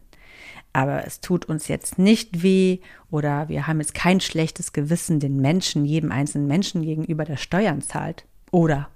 [0.74, 5.38] Aber es tut uns jetzt nicht weh oder wir haben jetzt kein schlechtes Gewissen den
[5.38, 8.26] Menschen, jedem einzelnen Menschen gegenüber, der Steuern zahlt.
[8.52, 8.89] Oder?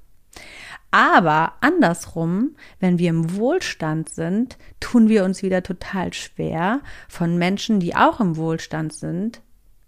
[0.92, 7.82] Aber andersrum, wenn wir im Wohlstand sind, tun wir uns wieder total schwer, von Menschen,
[7.82, 9.42] die auch im Wohlstand sind,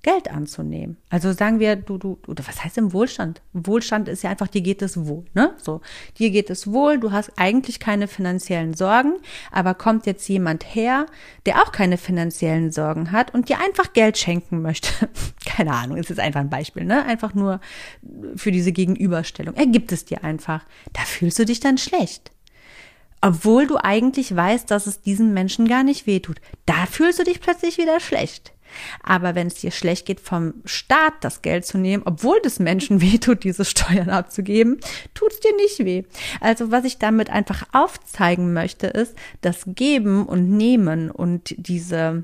[0.08, 0.96] Geld anzunehmen.
[1.10, 3.42] Also sagen wir, du, du, oder was heißt im Wohlstand?
[3.52, 5.54] Wohlstand ist ja einfach, dir geht es wohl, ne?
[5.62, 5.82] So,
[6.18, 9.16] dir geht es wohl, du hast eigentlich keine finanziellen Sorgen,
[9.52, 11.08] aber kommt jetzt jemand her,
[11.46, 15.10] der auch keine finanziellen Sorgen hat und dir einfach Geld schenken möchte.
[15.46, 17.04] keine Ahnung, ist einfach ein Beispiel, ne?
[17.04, 17.60] Einfach nur
[18.38, 19.56] für diese Gegenüberstellung.
[19.56, 20.64] Er gibt es dir einfach.
[20.94, 22.32] Da fühlst du dich dann schlecht
[23.20, 26.40] obwohl du eigentlich weißt, dass es diesen Menschen gar nicht wehtut.
[26.68, 28.54] Da fühlst du dich plötzlich wieder schlecht.
[29.04, 33.02] Aber wenn es dir schlecht geht, vom Staat das Geld zu nehmen, obwohl des Menschen
[33.02, 34.80] wehtut, diese Steuern abzugeben,
[35.14, 36.04] tut es dir nicht weh.
[36.42, 42.24] Also was ich damit einfach aufzeigen möchte, ist, dass Geben und Nehmen und diese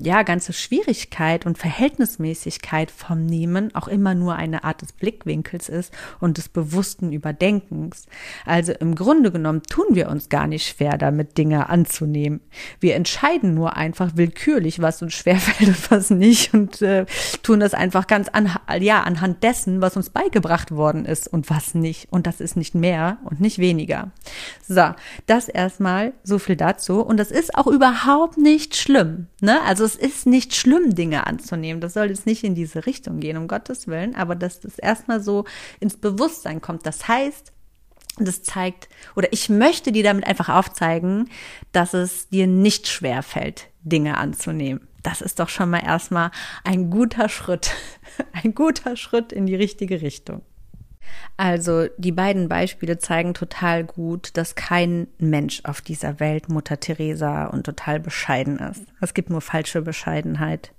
[0.00, 5.92] ja, ganze Schwierigkeit und Verhältnismäßigkeit vom Nehmen auch immer nur eine Art des Blickwinkels ist
[6.20, 8.06] und des bewussten Überdenkens.
[8.46, 12.40] Also im Grunde genommen tun wir uns gar nicht schwer damit, Dinge anzunehmen.
[12.78, 17.04] Wir entscheiden nur einfach willkürlich, was uns schwerfällt und was nicht und äh,
[17.42, 21.74] tun das einfach ganz an, ja, anhand dessen, was uns beigebracht worden ist und was
[21.74, 22.06] nicht.
[22.12, 24.12] Und das ist nicht mehr und nicht weniger.
[24.68, 24.94] So,
[25.26, 27.00] das erstmal so viel dazu.
[27.00, 29.26] Und das ist auch überhaupt nicht schlimm.
[29.40, 29.60] Ne?
[29.62, 31.80] Also es ist nicht schlimm, Dinge anzunehmen.
[31.80, 35.20] Das soll jetzt nicht in diese Richtung gehen, um Gottes Willen, aber dass das erstmal
[35.20, 35.44] so
[35.80, 36.86] ins Bewusstsein kommt.
[36.86, 37.52] Das heißt,
[38.18, 41.30] das zeigt, oder ich möchte dir damit einfach aufzeigen,
[41.72, 44.86] dass es dir nicht schwer fällt, Dinge anzunehmen.
[45.02, 46.30] Das ist doch schon mal erstmal
[46.64, 47.72] ein guter Schritt.
[48.32, 50.42] Ein guter Schritt in die richtige Richtung.
[51.36, 57.46] Also die beiden Beispiele zeigen total gut, dass kein Mensch auf dieser Welt Mutter Teresa
[57.46, 58.82] und total bescheiden ist.
[59.00, 60.72] Es gibt nur falsche Bescheidenheit.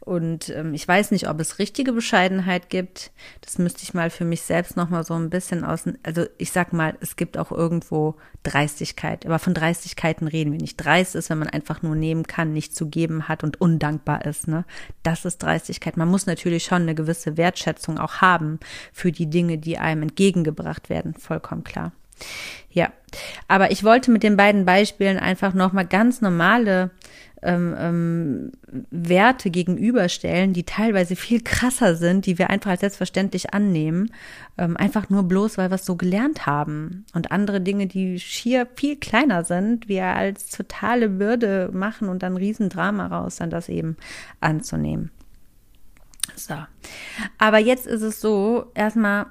[0.00, 3.10] Und ähm, ich weiß nicht, ob es richtige Bescheidenheit gibt.
[3.40, 5.98] Das müsste ich mal für mich selbst noch mal so ein bisschen außen.
[6.02, 9.26] Also ich sag mal, es gibt auch irgendwo Dreistigkeit.
[9.26, 10.76] Aber von Dreistigkeiten reden wir nicht.
[10.76, 14.48] Dreist ist, wenn man einfach nur nehmen kann, nicht zu geben hat und undankbar ist.
[14.48, 14.64] Ne,
[15.02, 15.96] das ist Dreistigkeit.
[15.96, 18.60] Man muss natürlich schon eine gewisse Wertschätzung auch haben
[18.92, 21.14] für die Dinge, die einem entgegengebracht werden.
[21.14, 21.92] Vollkommen klar.
[22.70, 22.92] Ja,
[23.48, 26.90] aber ich wollte mit den beiden Beispielen einfach noch mal ganz normale
[27.42, 28.52] ähm, ähm,
[28.90, 34.12] Werte gegenüberstellen, die teilweise viel krasser sind, die wir einfach als selbstverständlich annehmen,
[34.56, 37.06] ähm, einfach nur bloß, weil wir es so gelernt haben.
[37.14, 42.36] Und andere Dinge, die schier viel kleiner sind, wir als totale Bürde machen und dann
[42.36, 43.96] Riesendrama raus, dann das eben
[44.40, 45.10] anzunehmen.
[46.34, 46.54] So.
[47.38, 49.26] Aber jetzt ist es so, erstmal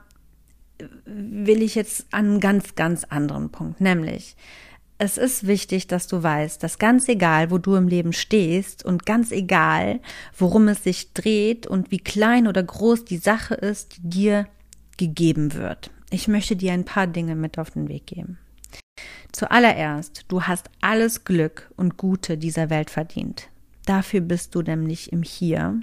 [1.06, 4.36] will ich jetzt an einen ganz, ganz anderen Punkt, nämlich,
[5.00, 9.06] es ist wichtig, dass du weißt, dass ganz egal, wo du im Leben stehst und
[9.06, 10.00] ganz egal,
[10.36, 14.48] worum es sich dreht und wie klein oder groß die Sache ist, die dir
[14.98, 15.92] gegeben wird.
[16.10, 18.40] Ich möchte dir ein paar Dinge mit auf den Weg geben.
[19.32, 23.50] Zuallererst, du hast alles Glück und Gute dieser Welt verdient.
[23.86, 25.80] Dafür bist du nämlich im Hier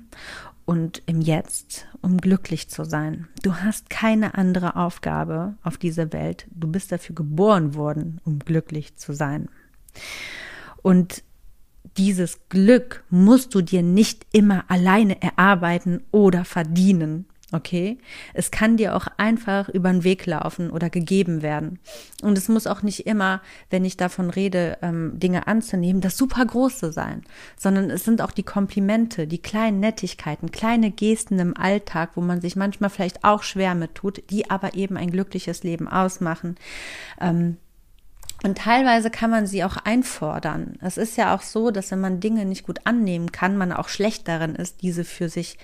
[0.64, 3.28] und im Jetzt, um glücklich zu sein.
[3.42, 6.46] Du hast keine andere Aufgabe auf dieser Welt.
[6.50, 9.48] Du bist dafür geboren worden, um glücklich zu sein.
[10.82, 11.22] Und
[11.96, 17.26] dieses Glück musst du dir nicht immer alleine erarbeiten oder verdienen.
[17.52, 17.98] Okay?
[18.32, 21.78] Es kann dir auch einfach über den Weg laufen oder gegeben werden.
[22.22, 26.44] Und es muss auch nicht immer, wenn ich davon rede, ähm, Dinge anzunehmen, das super
[26.44, 27.22] große sein,
[27.56, 32.40] sondern es sind auch die Komplimente, die kleinen Nettigkeiten, kleine Gesten im Alltag, wo man
[32.40, 36.56] sich manchmal vielleicht auch schwer mit tut, die aber eben ein glückliches Leben ausmachen.
[37.20, 37.58] Ähm,
[38.42, 40.76] und teilweise kann man sie auch einfordern.
[40.82, 43.88] Es ist ja auch so, dass wenn man Dinge nicht gut annehmen kann, man auch
[43.88, 45.56] schlecht darin ist, diese für sich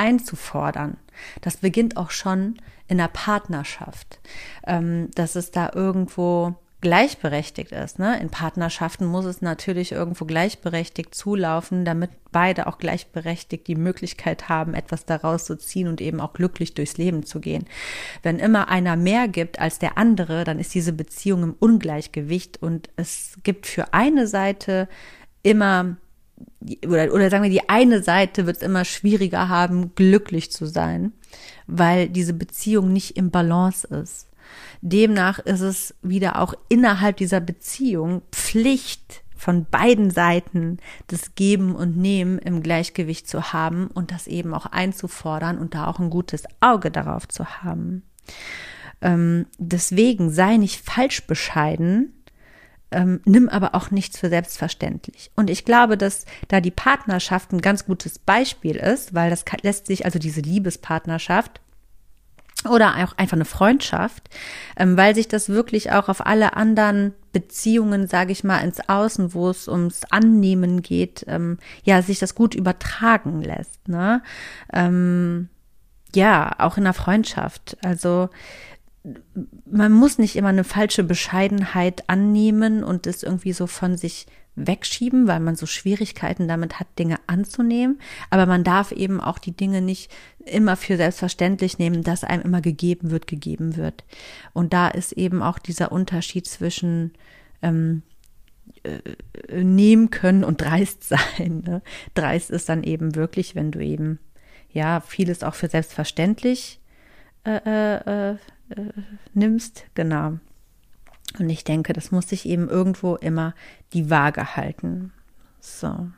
[0.00, 0.96] einzufordern.
[1.42, 2.56] Das beginnt auch schon
[2.88, 4.18] in der Partnerschaft,
[4.66, 7.98] ähm, dass es da irgendwo gleichberechtigt ist.
[7.98, 8.18] Ne?
[8.20, 14.72] In Partnerschaften muss es natürlich irgendwo gleichberechtigt zulaufen, damit beide auch gleichberechtigt die Möglichkeit haben,
[14.72, 17.66] etwas daraus zu ziehen und eben auch glücklich durchs Leben zu gehen.
[18.22, 22.88] Wenn immer einer mehr gibt als der andere, dann ist diese Beziehung im Ungleichgewicht und
[22.96, 24.88] es gibt für eine Seite
[25.42, 25.96] immer
[26.86, 31.12] oder, oder sagen wir, die eine Seite wird es immer schwieriger haben, glücklich zu sein,
[31.66, 34.28] weil diese Beziehung nicht im Balance ist.
[34.80, 41.96] Demnach ist es wieder auch innerhalb dieser Beziehung Pflicht von beiden Seiten das Geben und
[41.96, 46.44] Nehmen im Gleichgewicht zu haben und das eben auch einzufordern und da auch ein gutes
[46.60, 48.02] Auge darauf zu haben.
[49.00, 52.19] Ähm, deswegen sei nicht falsch bescheiden,
[52.90, 55.30] ähm, nimm aber auch nichts für selbstverständlich.
[55.36, 59.86] Und ich glaube, dass da die Partnerschaft ein ganz gutes Beispiel ist, weil das lässt
[59.86, 61.60] sich, also diese Liebespartnerschaft,
[62.68, 64.28] oder auch einfach eine Freundschaft,
[64.76, 69.32] ähm, weil sich das wirklich auch auf alle anderen Beziehungen, sage ich mal, ins Außen,
[69.32, 73.88] wo es ums Annehmen geht, ähm, ja, sich das gut übertragen lässt.
[73.88, 74.22] Ne?
[74.72, 75.48] Ähm,
[76.14, 77.78] ja, auch in der Freundschaft.
[77.82, 78.28] Also
[79.64, 85.26] man muss nicht immer eine falsche Bescheidenheit annehmen und es irgendwie so von sich wegschieben,
[85.26, 87.98] weil man so Schwierigkeiten damit hat, Dinge anzunehmen.
[88.28, 90.10] Aber man darf eben auch die Dinge nicht
[90.44, 94.04] immer für selbstverständlich nehmen, dass einem immer gegeben wird, gegeben wird.
[94.52, 97.12] Und da ist eben auch dieser Unterschied zwischen
[97.62, 98.02] ähm,
[98.82, 101.62] äh, nehmen können und dreist sein.
[101.66, 101.82] Ne?
[102.14, 104.18] Dreist ist dann eben wirklich, wenn du eben
[104.72, 106.80] ja vieles auch für selbstverständlich
[107.46, 108.36] äh, äh,
[108.70, 108.92] äh,
[109.34, 110.38] nimmst, genau.
[111.38, 113.54] Und ich denke, das muss sich eben irgendwo immer
[113.92, 115.12] die Waage halten.
[115.60, 116.08] So.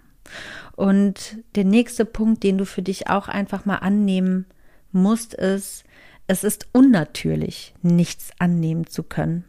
[0.77, 4.47] Und der nächste Punkt, den du für dich auch einfach mal annehmen
[4.93, 5.85] musst, ist,
[6.27, 9.45] es ist unnatürlich, nichts annehmen zu können.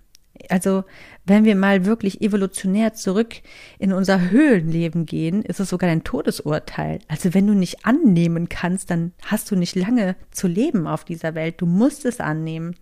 [0.49, 0.83] Also,
[1.25, 3.35] wenn wir mal wirklich evolutionär zurück
[3.79, 6.99] in unser Höhlenleben gehen, ist es sogar ein Todesurteil.
[7.07, 11.33] Also, wenn du nicht annehmen kannst, dann hast du nicht lange zu leben auf dieser
[11.35, 11.55] Welt.
[11.59, 12.75] Du musst es annehmen.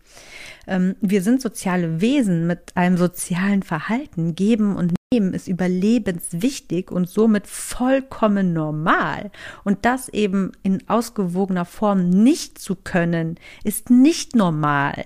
[0.72, 4.36] Ähm, wir sind soziale Wesen mit einem sozialen Verhalten.
[4.36, 9.30] Geben und Leben ist überlebenswichtig und somit vollkommen normal.
[9.66, 15.04] Und das eben in ausgewogener Form nicht zu können, ist nicht normal.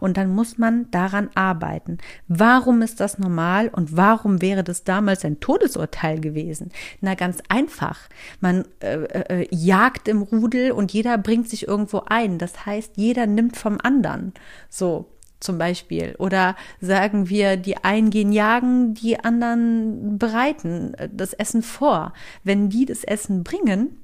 [0.00, 1.98] Und dann muss man daran arbeiten.
[2.26, 6.72] Warum ist das normal und warum wäre das damals ein Todesurteil gewesen?
[7.00, 8.08] Na, ganz einfach.
[8.40, 12.38] Man äh, äh, jagt im Rudel und jeder bringt sich irgendwo ein.
[12.38, 14.32] Das heißt, jeder nimmt vom anderen.
[14.68, 15.03] So
[15.44, 16.14] zum Beispiel.
[16.18, 22.12] Oder sagen wir, die einen gehen jagen, die anderen bereiten äh, das Essen vor.
[22.42, 24.00] Wenn die das Essen bringen,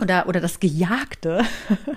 [0.00, 1.44] oder, oder das Gejagte,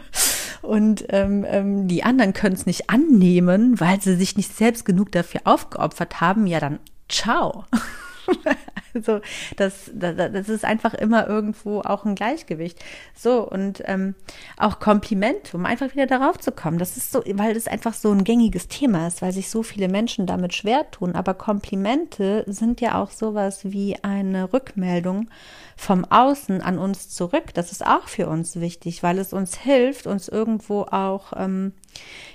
[0.61, 5.11] und ähm, ähm, die anderen können es nicht annehmen, weil sie sich nicht selbst genug
[5.11, 7.65] dafür aufgeopfert haben, ja dann ciao.
[8.93, 9.21] also
[9.57, 12.79] das, das, das ist einfach immer irgendwo auch ein Gleichgewicht.
[13.15, 14.15] So, und ähm,
[14.57, 16.77] auch Kompliment, um einfach wieder darauf zu kommen.
[16.77, 19.87] Das ist so, weil das einfach so ein gängiges Thema ist, weil sich so viele
[19.87, 21.15] Menschen damit schwer tun.
[21.15, 25.29] Aber Komplimente sind ja auch sowas wie eine Rückmeldung
[25.75, 27.53] vom Außen an uns zurück.
[27.53, 31.73] Das ist auch für uns wichtig, weil es uns hilft, uns irgendwo auch ähm,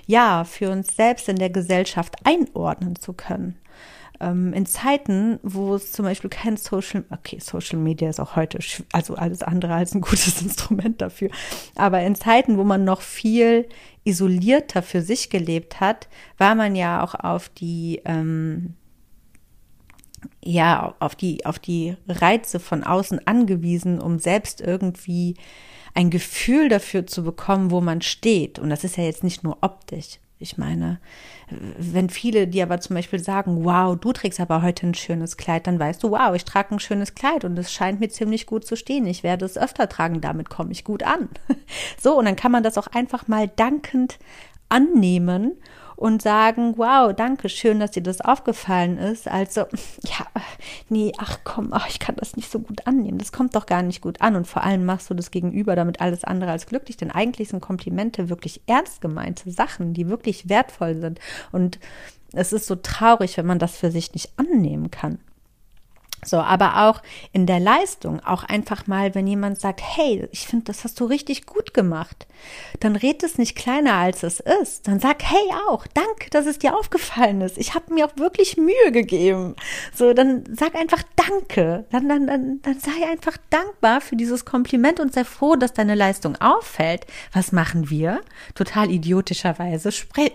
[0.07, 3.57] ja für uns selbst in der Gesellschaft einordnen zu können
[4.19, 8.59] ähm, in Zeiten, wo es zum Beispiel kein Social, okay, Social Media ist auch heute,
[8.91, 11.29] also alles andere als ein gutes Instrument dafür,
[11.75, 13.67] aber in Zeiten, wo man noch viel
[14.03, 18.75] isolierter für sich gelebt hat, war man ja auch auf die, ähm,
[20.43, 25.35] ja, auf die, auf die Reize von außen angewiesen, um selbst irgendwie
[25.93, 28.59] ein Gefühl dafür zu bekommen, wo man steht.
[28.59, 30.19] Und das ist ja jetzt nicht nur optisch.
[30.37, 30.99] Ich meine,
[31.49, 35.65] wenn viele dir aber zum Beispiel sagen, wow, du trägst aber heute ein schönes Kleid,
[35.65, 38.65] dann weißt du, wow, ich trage ein schönes Kleid und es scheint mir ziemlich gut
[38.65, 39.07] zu stehen.
[39.07, 41.29] Ich werde es öfter tragen, damit komme ich gut an.
[41.97, 44.19] So, und dann kann man das auch einfach mal dankend
[44.69, 45.53] annehmen
[45.95, 49.27] und sagen, wow, danke schön, dass dir das aufgefallen ist.
[49.27, 49.61] Also,
[50.03, 50.25] ja,
[50.89, 53.17] nee, ach komm, ach, ich kann das nicht so gut annehmen.
[53.17, 54.35] Das kommt doch gar nicht gut an.
[54.35, 56.97] Und vor allem machst du das Gegenüber damit alles andere als glücklich.
[56.97, 61.19] Denn eigentlich sind Komplimente wirklich ernst gemeinte Sachen, die wirklich wertvoll sind.
[61.51, 61.79] Und
[62.33, 65.19] es ist so traurig, wenn man das für sich nicht annehmen kann.
[66.23, 67.01] So, aber auch
[67.33, 71.05] in der Leistung, auch einfach mal, wenn jemand sagt, hey, ich finde, das hast du
[71.05, 72.25] richtig gut gemacht,
[72.79, 74.87] dann red es nicht kleiner, als es ist.
[74.87, 77.57] Dann sag, hey auch, danke, dass es dir aufgefallen ist.
[77.57, 79.55] Ich habe mir auch wirklich Mühe gegeben.
[79.93, 81.85] So, dann sag einfach Danke.
[81.91, 85.95] Dann, dann, dann, dann sei einfach dankbar für dieses Kompliment und sei froh, dass deine
[85.95, 87.05] Leistung auffällt.
[87.33, 88.21] Was machen wir?
[88.53, 89.89] Total idiotischerweise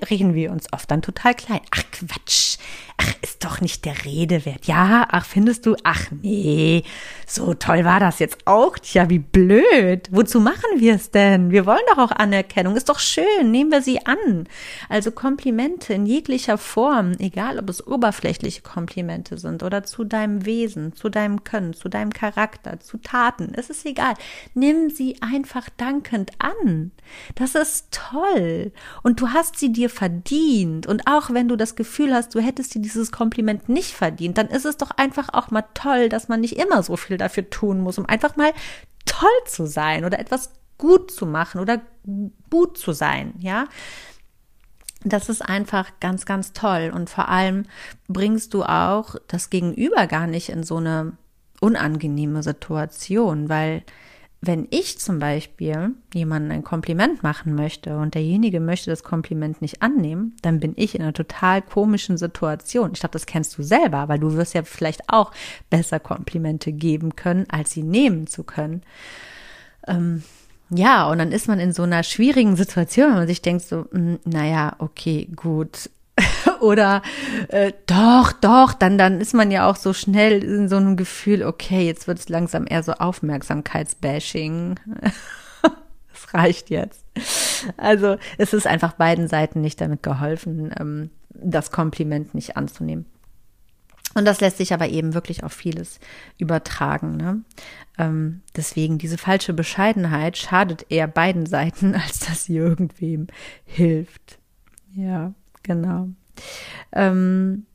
[0.09, 1.61] reden wir uns oft dann total klein.
[1.71, 2.59] Ach Quatsch
[3.01, 4.67] ach, ist doch nicht der Rede wert.
[4.67, 6.85] Ja, ach, findest du, ach nee,
[7.27, 8.79] so toll war das jetzt auch.
[8.79, 10.09] Tja, wie blöd.
[10.11, 11.51] Wozu machen wir es denn?
[11.51, 12.77] Wir wollen doch auch Anerkennung.
[12.77, 14.47] Ist doch schön, nehmen wir sie an.
[14.89, 20.95] Also Komplimente in jeglicher Form, egal ob es oberflächliche Komplimente sind oder zu deinem Wesen,
[20.95, 24.15] zu deinem Können, zu deinem Charakter, zu Taten, es ist egal.
[24.55, 26.91] Nimm sie einfach dankend an.
[27.35, 28.73] Das ist toll.
[29.03, 30.87] Und du hast sie dir verdient.
[30.87, 34.49] Und auch wenn du das Gefühl hast, du hättest dir dieses Kompliment nicht verdient, dann
[34.49, 37.81] ist es doch einfach auch mal toll, dass man nicht immer so viel dafür tun
[37.81, 38.53] muss, um einfach mal
[39.07, 41.81] toll zu sein oder etwas gut zu machen oder
[42.51, 43.67] gut zu sein, ja.
[45.03, 46.93] Das ist einfach ganz, ganz toll.
[46.95, 47.65] Und vor allem
[48.09, 51.13] bringst du auch das Gegenüber gar nicht in so eine
[51.61, 53.83] unangenehme Situation, weil
[54.43, 59.83] wenn ich zum Beispiel jemandem ein Kompliment machen möchte und derjenige möchte das Kompliment nicht
[59.83, 62.93] annehmen, dann bin ich in einer total komischen Situation.
[62.95, 65.33] Ich glaube, das kennst du selber, weil du wirst ja vielleicht auch
[65.69, 68.83] besser Komplimente geben können, als sie nehmen zu können.
[69.87, 70.23] Ähm,
[70.71, 74.21] ja, und dann ist man in so einer schwierigen Situation und sich denkt so, hm,
[74.25, 75.91] naja, okay, gut,
[76.61, 77.03] oder
[77.49, 81.43] äh, doch, doch, dann, dann ist man ja auch so schnell in so einem Gefühl,
[81.43, 84.79] okay, jetzt wird es langsam eher so Aufmerksamkeitsbashing.
[86.13, 87.03] Es reicht jetzt.
[87.79, 93.07] Also es ist einfach beiden Seiten nicht damit geholfen, ähm, das Kompliment nicht anzunehmen.
[94.15, 96.01] Und das lässt sich aber eben wirklich auf vieles
[96.37, 97.17] übertragen.
[97.17, 97.43] Ne?
[97.97, 103.29] Ähm, deswegen, diese falsche Bescheidenheit schadet eher beiden Seiten, als dass sie irgendwem
[103.65, 104.39] hilft.
[104.93, 105.33] Ja,
[105.63, 106.09] genau.
[106.93, 107.67] Ähm,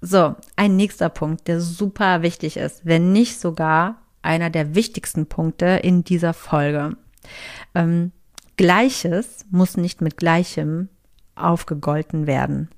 [0.00, 5.66] so, ein nächster Punkt, der super wichtig ist, wenn nicht sogar einer der wichtigsten Punkte
[5.82, 6.96] in dieser Folge.
[7.74, 8.12] Ähm,
[8.56, 10.88] Gleiches muss nicht mit Gleichem
[11.36, 12.68] aufgegolten werden.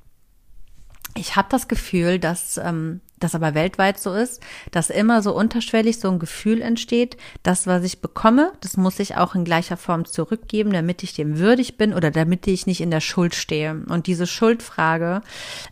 [1.16, 4.42] Ich habe das Gefühl, dass ähm, das aber weltweit so ist,
[4.72, 9.16] dass immer so unterschwellig so ein Gefühl entsteht, das, was ich bekomme, das muss ich
[9.16, 12.90] auch in gleicher Form zurückgeben, damit ich dem würdig bin oder damit ich nicht in
[12.90, 13.82] der Schuld stehe.
[13.88, 15.20] Und diese Schuldfrage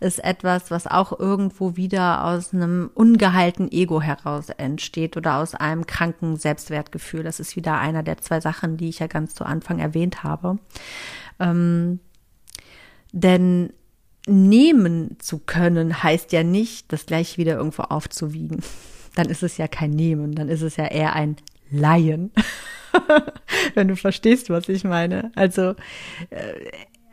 [0.01, 5.87] ist etwas, was auch irgendwo wieder aus einem ungeheilten Ego heraus entsteht oder aus einem
[5.87, 7.23] kranken Selbstwertgefühl.
[7.23, 10.59] Das ist wieder einer der zwei Sachen, die ich ja ganz zu Anfang erwähnt habe.
[11.41, 12.01] Ähm,
[13.13, 13.73] denn
[14.27, 18.63] nehmen zu können, heißt ja nicht, das gleich wieder irgendwo aufzuwiegen.
[19.15, 21.37] Dann ist es ja kein Nehmen, dann ist es ja eher ein
[21.71, 22.31] Leihen.
[23.75, 25.33] Wenn du verstehst, was ich meine.
[25.35, 25.75] Also
[26.31, 26.71] äh,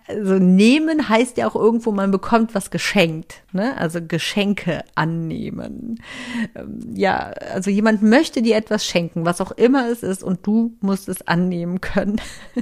[0.07, 3.75] also nehmen heißt ja auch irgendwo, man bekommt was geschenkt, ne?
[3.77, 5.99] Also Geschenke annehmen.
[6.53, 10.77] Ähm, ja, also jemand möchte dir etwas schenken, was auch immer es ist, und du
[10.81, 12.21] musst es annehmen können.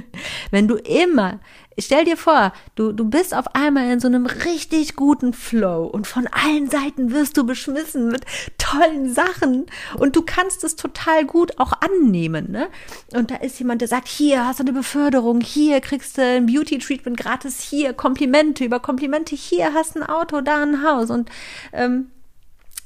[0.50, 1.40] Wenn du immer,
[1.78, 6.06] stell dir vor, du, du bist auf einmal in so einem richtig guten Flow und
[6.06, 8.22] von allen Seiten wirst du beschmissen mit
[8.58, 9.66] tollen Sachen
[9.98, 12.68] und du kannst es total gut auch annehmen, ne?
[13.12, 16.46] Und da ist jemand, der sagt, hier hast du eine Beförderung, hier kriegst du ein
[16.46, 21.10] Beauty Treatment gerade gratis hier, Komplimente über Komplimente, hier hast ein Auto, da ein Haus
[21.10, 21.30] und
[21.72, 22.10] ähm,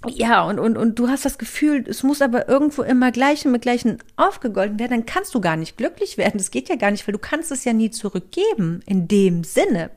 [0.06, 3.62] ja, und, und, und du hast das Gefühl, es muss aber irgendwo immer gleichen mit
[3.62, 6.38] gleichen aufgegolten werden, dann kannst du gar nicht glücklich werden.
[6.38, 9.90] Das geht ja gar nicht, weil du kannst es ja nie zurückgeben, in dem Sinne.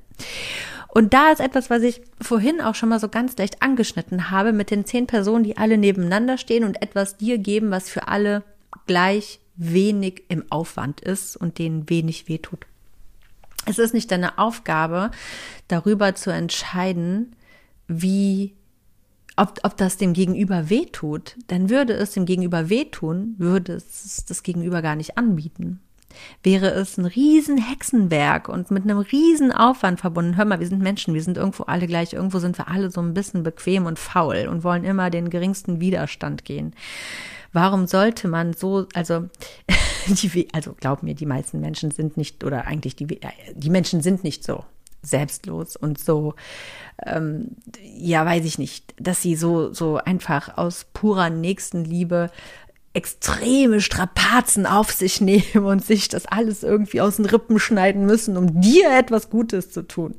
[0.88, 4.54] Und da ist etwas, was ich vorhin auch schon mal so ganz leicht angeschnitten habe,
[4.54, 8.44] mit den zehn Personen, die alle nebeneinander stehen und etwas dir geben, was für alle
[8.88, 12.66] gleich wenig im Aufwand ist und denen wenig wehtut.
[13.68, 15.12] Es ist nicht deine Aufgabe,
[15.68, 17.36] darüber zu entscheiden,
[17.88, 18.56] wie,
[19.38, 21.36] ob, ob das dem Gegenüber wehtut.
[21.48, 25.80] Dann würde es dem Gegenüber wehtun, würde es das Gegenüber gar nicht anbieten.
[26.44, 30.36] Wäre es ein riesen Hexenwerk und mit einem riesen Aufwand verbunden.
[30.36, 33.02] Hör mal, wir sind Menschen, wir sind irgendwo alle gleich, irgendwo sind wir alle so
[33.02, 36.74] ein bisschen bequem und faul und wollen immer den geringsten Widerstand gehen.
[37.54, 39.30] Warum sollte man so, also
[40.08, 43.20] die, also glaub mir, die meisten Menschen sind nicht, oder eigentlich die,
[43.56, 44.66] die Menschen sind nicht so
[45.02, 46.36] selbstlos und so,
[47.06, 52.30] ähm, ja, weiß ich nicht, dass sie so, so einfach aus purer Nächstenliebe
[52.94, 58.38] extreme Strapazen auf sich nehmen und sich das alles irgendwie aus den Rippen schneiden müssen,
[58.38, 60.16] um dir etwas Gutes zu tun.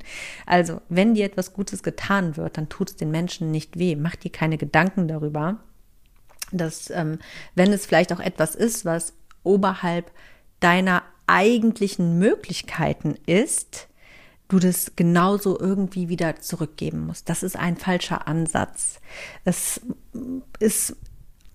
[0.46, 3.96] Also, wenn dir etwas Gutes getan wird, dann tut es den Menschen nicht weh.
[3.96, 5.58] Mach dir keine Gedanken darüber,
[6.50, 7.18] dass, ähm,
[7.54, 9.12] wenn es vielleicht auch etwas ist, was
[9.42, 10.10] oberhalb
[10.60, 13.88] deiner eigentlichen Möglichkeiten ist,
[14.52, 17.28] du das genauso irgendwie wieder zurückgeben musst.
[17.28, 19.00] Das ist ein falscher Ansatz.
[19.44, 19.80] Es
[20.58, 20.96] ist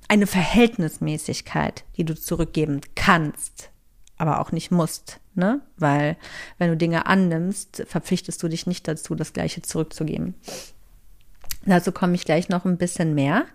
[0.07, 3.69] eine Verhältnismäßigkeit, die du zurückgeben kannst,
[4.17, 5.61] aber auch nicht musst, ne?
[5.77, 6.17] Weil
[6.57, 10.33] wenn du Dinge annimmst, verpflichtest du dich nicht dazu, das Gleiche zurückzugeben.
[11.65, 13.45] Dazu komme ich gleich noch ein bisschen mehr.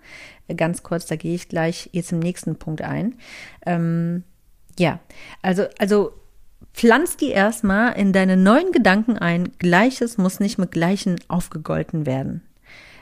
[0.56, 3.18] Ganz kurz, da gehe ich gleich jetzt im nächsten Punkt ein.
[3.66, 4.22] Ähm,
[4.78, 5.00] ja,
[5.40, 6.12] also, also
[6.74, 9.52] pflanz die erstmal in deine neuen Gedanken ein.
[9.58, 12.42] Gleiches muss nicht mit Gleichen aufgegolten werden.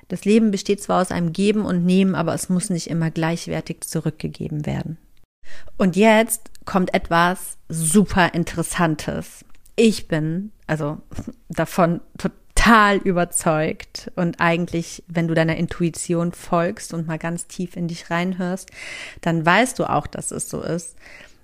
[0.09, 3.83] Das Leben besteht zwar aus einem Geben und Nehmen, aber es muss nicht immer gleichwertig
[3.83, 4.99] zurückgegeben werden.
[5.77, 9.45] Und jetzt kommt etwas super Interessantes.
[9.77, 10.99] Ich bin also
[11.49, 17.89] davon total überzeugt und eigentlich, wenn du deiner Intuition folgst und mal ganz tief in
[17.89, 18.71] dich reinhörst,
[19.21, 20.97] dann weißt du auch, dass es so ist.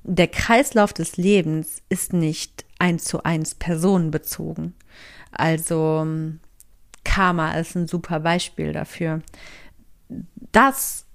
[0.09, 4.74] Der Kreislauf des Lebens ist nicht eins zu eins personenbezogen.
[5.32, 6.07] Also
[7.02, 9.22] Karma ist ein super Beispiel dafür.
[10.52, 11.07] Das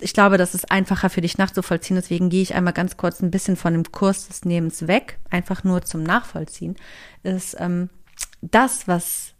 [0.00, 1.94] ich glaube, das ist einfacher für dich nachzuvollziehen.
[1.94, 5.62] Deswegen gehe ich einmal ganz kurz ein bisschen von dem Kurs des Nehmens weg, einfach
[5.62, 6.74] nur zum Nachvollziehen,
[7.22, 7.88] ist ähm,
[8.40, 9.34] das, was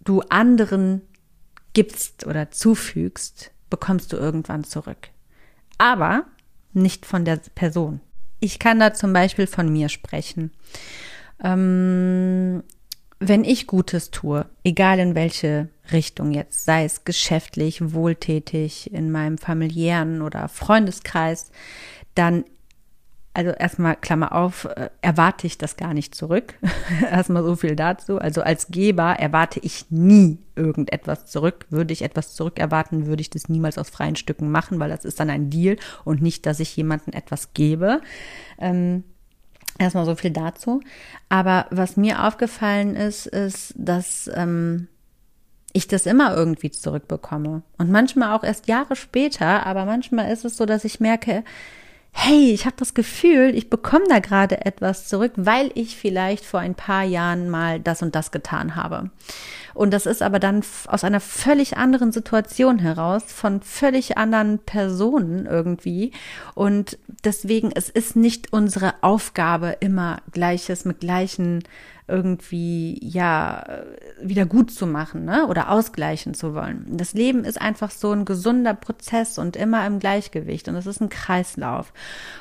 [0.00, 1.02] du anderen
[1.74, 5.10] gibst oder zufügst, bekommst du irgendwann zurück.
[5.76, 6.24] Aber
[6.72, 8.00] nicht von der Person.
[8.40, 10.52] Ich kann da zum Beispiel von mir sprechen.
[11.42, 12.62] Ähm,
[13.20, 19.38] wenn ich Gutes tue, egal in welche Richtung jetzt, sei es geschäftlich, wohltätig, in meinem
[19.38, 21.50] familiären oder Freundeskreis,
[22.14, 22.44] dann,
[23.38, 26.54] also erstmal Klammer auf, äh, erwarte ich das gar nicht zurück.
[27.08, 28.18] erstmal so viel dazu.
[28.18, 31.66] Also als Geber erwarte ich nie irgendetwas zurück.
[31.70, 35.04] Würde ich etwas zurück erwarten, würde ich das niemals aus freien Stücken machen, weil das
[35.04, 38.00] ist dann ein Deal und nicht, dass ich jemandem etwas gebe.
[38.58, 39.04] Ähm,
[39.78, 40.80] Erstmal so viel dazu.
[41.28, 44.88] Aber was mir aufgefallen ist, ist, dass ähm,
[45.72, 47.62] ich das immer irgendwie zurückbekomme.
[47.78, 51.44] Und manchmal auch erst Jahre später, aber manchmal ist es so, dass ich merke,
[52.20, 56.58] hey, ich habe das Gefühl, ich bekomme da gerade etwas zurück, weil ich vielleicht vor
[56.58, 59.10] ein paar Jahren mal das und das getan habe.
[59.72, 65.46] Und das ist aber dann aus einer völlig anderen Situation heraus, von völlig anderen Personen
[65.46, 66.10] irgendwie.
[66.56, 71.62] Und deswegen, es ist nicht unsere Aufgabe, immer Gleiches mit gleichen
[72.08, 73.64] irgendwie ja
[74.20, 75.46] wieder gut zu machen ne?
[75.46, 76.84] oder ausgleichen zu wollen.
[76.88, 81.00] Das Leben ist einfach so ein gesunder Prozess und immer im Gleichgewicht und es ist
[81.00, 81.92] ein Kreislauf.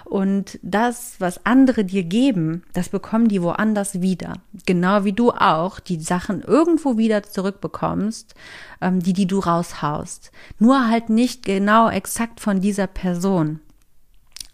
[0.06, 4.34] Und das, was andere dir geben, das bekommen die woanders wieder.
[4.66, 8.36] Genau wie du auch die Sachen irgendwo wieder zurückbekommst,
[8.82, 10.32] ähm, die, die du raushaust.
[10.60, 13.60] Nur halt nicht genau exakt von dieser Person.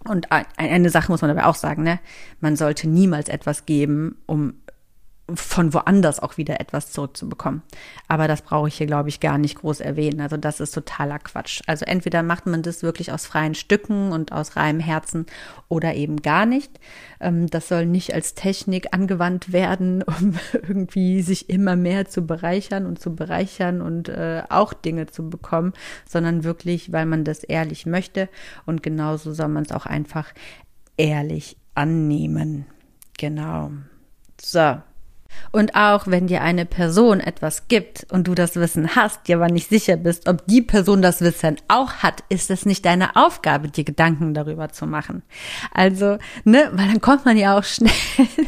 [0.05, 1.99] Und eine Sache muss man dabei auch sagen, ne?
[2.41, 4.55] Man sollte niemals etwas geben, um
[5.34, 7.61] von woanders auch wieder etwas zurückzubekommen.
[8.09, 10.19] Aber das brauche ich hier, glaube ich, gar nicht groß erwähnen.
[10.19, 11.61] Also das ist totaler Quatsch.
[11.65, 15.26] Also entweder macht man das wirklich aus freien Stücken und aus reinem Herzen
[15.69, 16.78] oder eben gar nicht.
[17.21, 22.86] Ähm, das soll nicht als Technik angewandt werden, um irgendwie sich immer mehr zu bereichern
[22.86, 25.71] und zu bereichern und äh, auch Dinge zu bekommen,
[26.05, 28.28] sondern wirklich, weil man das ehrlich möchte.
[28.65, 30.34] Und genauso soll man es auch einfach
[30.97, 32.65] ehrlich annehmen.
[33.17, 33.71] Genau.
[34.41, 34.82] So,
[35.51, 39.49] und auch wenn dir eine Person etwas gibt und du das Wissen hast, dir aber
[39.49, 43.69] nicht sicher bist, ob die Person das Wissen auch hat, ist es nicht deine Aufgabe,
[43.69, 45.23] dir Gedanken darüber zu machen.
[45.71, 47.91] Also, ne, weil dann kommt man ja auch schnell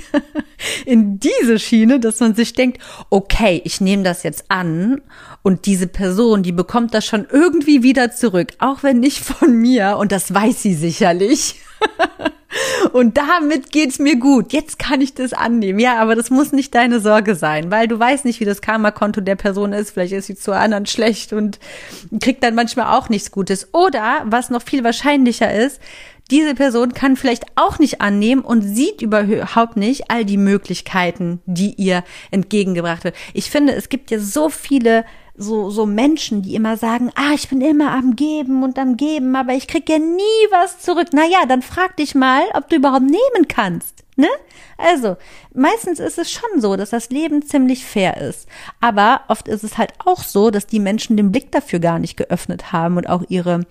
[0.86, 5.02] in diese Schiene, dass man sich denkt, okay, ich nehme das jetzt an
[5.42, 9.98] und diese Person, die bekommt das schon irgendwie wieder zurück, auch wenn nicht von mir
[9.98, 11.62] und das weiß sie sicherlich.
[12.94, 14.54] Und damit geht's mir gut.
[14.54, 15.80] Jetzt kann ich das annehmen.
[15.80, 19.22] Ja, aber das muss nicht deine Sorge sein, weil du weißt nicht, wie das Karma-Konto
[19.22, 19.92] der Person ist.
[19.92, 21.60] Vielleicht ist sie zu anderen schlecht und
[22.22, 23.74] kriegt dann manchmal auch nichts Gutes.
[23.74, 25.82] Oder, was noch viel wahrscheinlicher ist,
[26.32, 31.74] diese Person kann vielleicht auch nicht annehmen und sieht überhaupt nicht all die Möglichkeiten, die
[31.76, 33.16] ihr entgegengebracht wird.
[33.34, 35.06] Ich finde, es gibt ja so viele
[35.38, 39.36] so, so Menschen, die immer sagen, ah, ich bin immer am Geben und am Geben,
[39.36, 41.10] aber ich krieg ja nie was zurück.
[41.14, 44.05] Naja, dann frag dich mal, ob du überhaupt nehmen kannst.
[44.18, 44.30] Ne?
[44.78, 45.18] Also,
[45.54, 48.48] meistens ist es schon so, dass das Leben ziemlich fair ist.
[48.80, 52.16] Aber oft ist es halt auch so, dass die Menschen den Blick dafür gar nicht
[52.16, 53.66] geöffnet haben und auch ihre,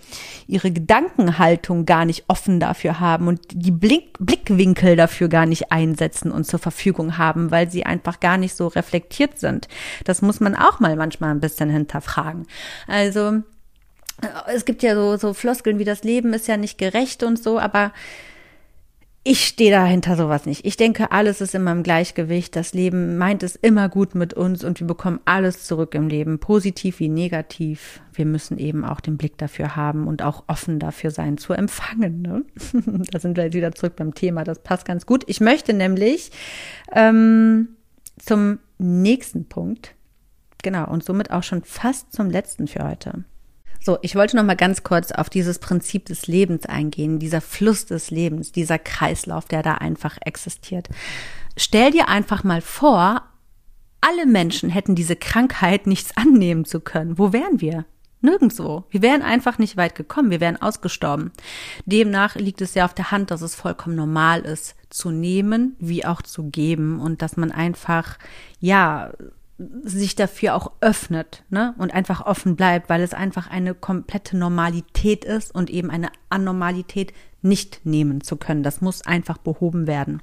[0.47, 6.31] ihre Gedankenhaltung gar nicht offen dafür haben und die Blick, Blickwinkel dafür gar nicht einsetzen
[6.31, 9.69] und zur Verfügung haben, weil sie einfach gar nicht so reflektiert sind.
[10.05, 12.47] Das muss man auch mal manchmal ein bisschen hinterfragen.
[12.87, 13.43] Also,
[14.53, 17.59] es gibt ja so, so Floskeln wie das Leben ist ja nicht gerecht und so,
[17.59, 17.93] aber
[19.27, 20.67] ich stehe dahinter sowas nicht.
[20.67, 22.55] Ich denke, alles ist immer im Gleichgewicht.
[22.55, 26.39] Das Leben meint es immer gut mit uns und wir bekommen alles zurück im Leben,
[26.39, 28.03] positiv wie negativ.
[28.13, 32.21] Wir müssen eben auch den Blick dafür haben und auch offen dafür sein zu empfangen.
[32.21, 32.45] Ne?
[33.11, 34.45] da sind wir jetzt wieder zurück beim Thema.
[34.45, 35.25] Das passt ganz gut.
[35.27, 36.31] Ich möchte nämlich
[36.93, 37.69] ähm,
[38.19, 39.95] zum nächsten Punkt,
[40.63, 43.25] genau, und somit auch schon fast zum letzten für heute.
[43.85, 47.85] So, ich wollte noch mal ganz kurz auf dieses Prinzip des Lebens eingehen, dieser Fluss
[47.85, 50.89] des Lebens, dieser Kreislauf, der da einfach existiert.
[51.59, 53.23] Stell dir einfach mal vor,
[54.01, 57.19] alle Menschen hätten diese Krankheit nichts annehmen zu können.
[57.19, 57.85] Wo wären wir?
[58.23, 58.85] Nirgendwo.
[58.89, 60.31] Wir wären einfach nicht weit gekommen.
[60.31, 61.31] Wir wären ausgestorben.
[61.85, 66.07] Demnach liegt es ja auf der Hand, dass es vollkommen normal ist, zu nehmen wie
[66.07, 68.17] auch zu geben und dass man einfach,
[68.61, 69.13] ja,
[69.59, 71.75] sich dafür auch öffnet ne?
[71.79, 77.13] und einfach offen bleibt, weil es einfach eine komplette Normalität ist und eben eine Anormalität
[77.41, 78.63] nicht nehmen zu können.
[78.63, 80.23] Das muss einfach behoben werden.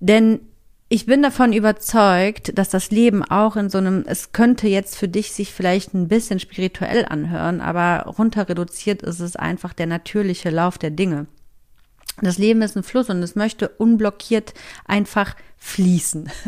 [0.00, 0.40] Denn
[0.88, 5.08] ich bin davon überzeugt, dass das Leben auch in so einem, es könnte jetzt für
[5.08, 10.50] dich sich vielleicht ein bisschen spirituell anhören, aber runter reduziert ist es einfach der natürliche
[10.50, 11.28] Lauf der Dinge.
[12.20, 14.54] Das Leben ist ein Fluss und es möchte unblockiert
[14.84, 16.30] einfach fließen.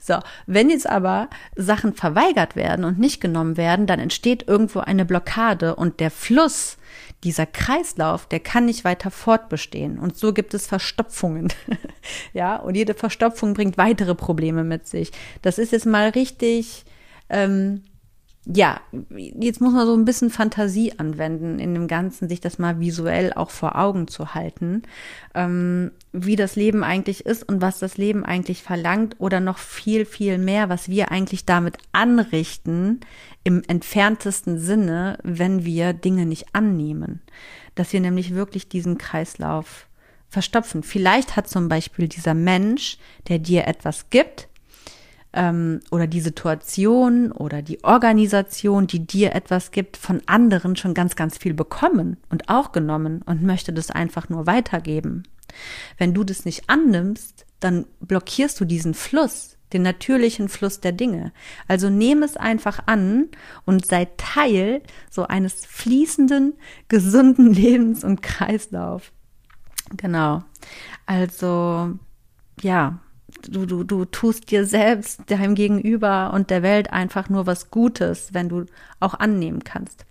[0.00, 5.04] So, wenn jetzt aber Sachen verweigert werden und nicht genommen werden, dann entsteht irgendwo eine
[5.04, 6.76] Blockade und der Fluss
[7.24, 9.98] dieser Kreislauf, der kann nicht weiter fortbestehen.
[9.98, 11.52] Und so gibt es Verstopfungen.
[12.32, 15.10] ja, und jede Verstopfung bringt weitere Probleme mit sich.
[15.42, 16.84] Das ist jetzt mal richtig,
[17.28, 17.82] ähm,
[18.48, 18.80] ja,
[19.16, 23.32] jetzt muss man so ein bisschen Fantasie anwenden in dem Ganzen, sich das mal visuell
[23.32, 24.82] auch vor Augen zu halten,
[25.34, 30.04] ähm, wie das Leben eigentlich ist und was das Leben eigentlich verlangt oder noch viel,
[30.04, 33.00] viel mehr, was wir eigentlich damit anrichten
[33.42, 37.22] im entferntesten Sinne, wenn wir Dinge nicht annehmen.
[37.74, 39.88] Dass wir nämlich wirklich diesen Kreislauf
[40.28, 40.84] verstopfen.
[40.84, 44.48] Vielleicht hat zum Beispiel dieser Mensch, der dir etwas gibt,
[45.36, 51.14] ähm, oder die Situation oder die Organisation, die dir etwas gibt, von anderen schon ganz,
[51.14, 55.22] ganz viel bekommen und auch genommen und möchte das einfach nur weitergeben.
[55.98, 61.32] Wenn du das nicht annimmst, dann blockierst du diesen Fluss, den natürlichen Fluss der Dinge.
[61.68, 63.28] Also nehme es einfach an
[63.64, 66.54] und sei Teil so eines fließenden,
[66.88, 69.12] gesunden Lebens und Kreislauf.
[69.96, 70.42] Genau.
[71.04, 71.92] Also,
[72.60, 72.98] ja,
[73.48, 78.32] du, du, du tust dir selbst, deinem Gegenüber und der Welt einfach nur was Gutes,
[78.32, 78.66] wenn du
[79.00, 80.04] auch annehmen kannst.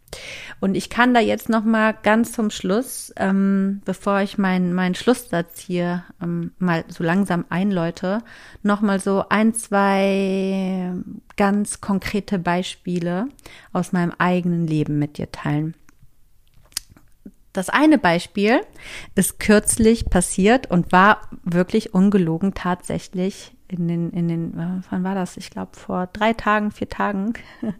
[0.59, 4.95] Und ich kann da jetzt noch mal ganz zum Schluss, ähm, bevor ich meinen meinen
[4.95, 8.19] Schlusssatz hier ähm, mal so langsam einläute,
[8.63, 10.93] noch mal so ein zwei
[11.35, 13.27] ganz konkrete Beispiele
[13.73, 15.75] aus meinem eigenen Leben mit dir teilen.
[17.55, 18.61] Das eine Beispiel
[19.15, 25.15] ist kürzlich passiert und war wirklich ungelogen tatsächlich in den, in den, äh, wann war
[25.15, 25.37] das?
[25.37, 27.33] Ich glaube vor drei Tagen, vier Tagen.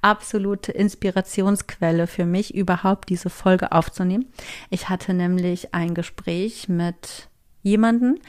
[0.00, 4.26] Absolute Inspirationsquelle für mich, überhaupt diese Folge aufzunehmen.
[4.70, 7.28] Ich hatte nämlich ein Gespräch mit
[7.62, 8.20] jemanden,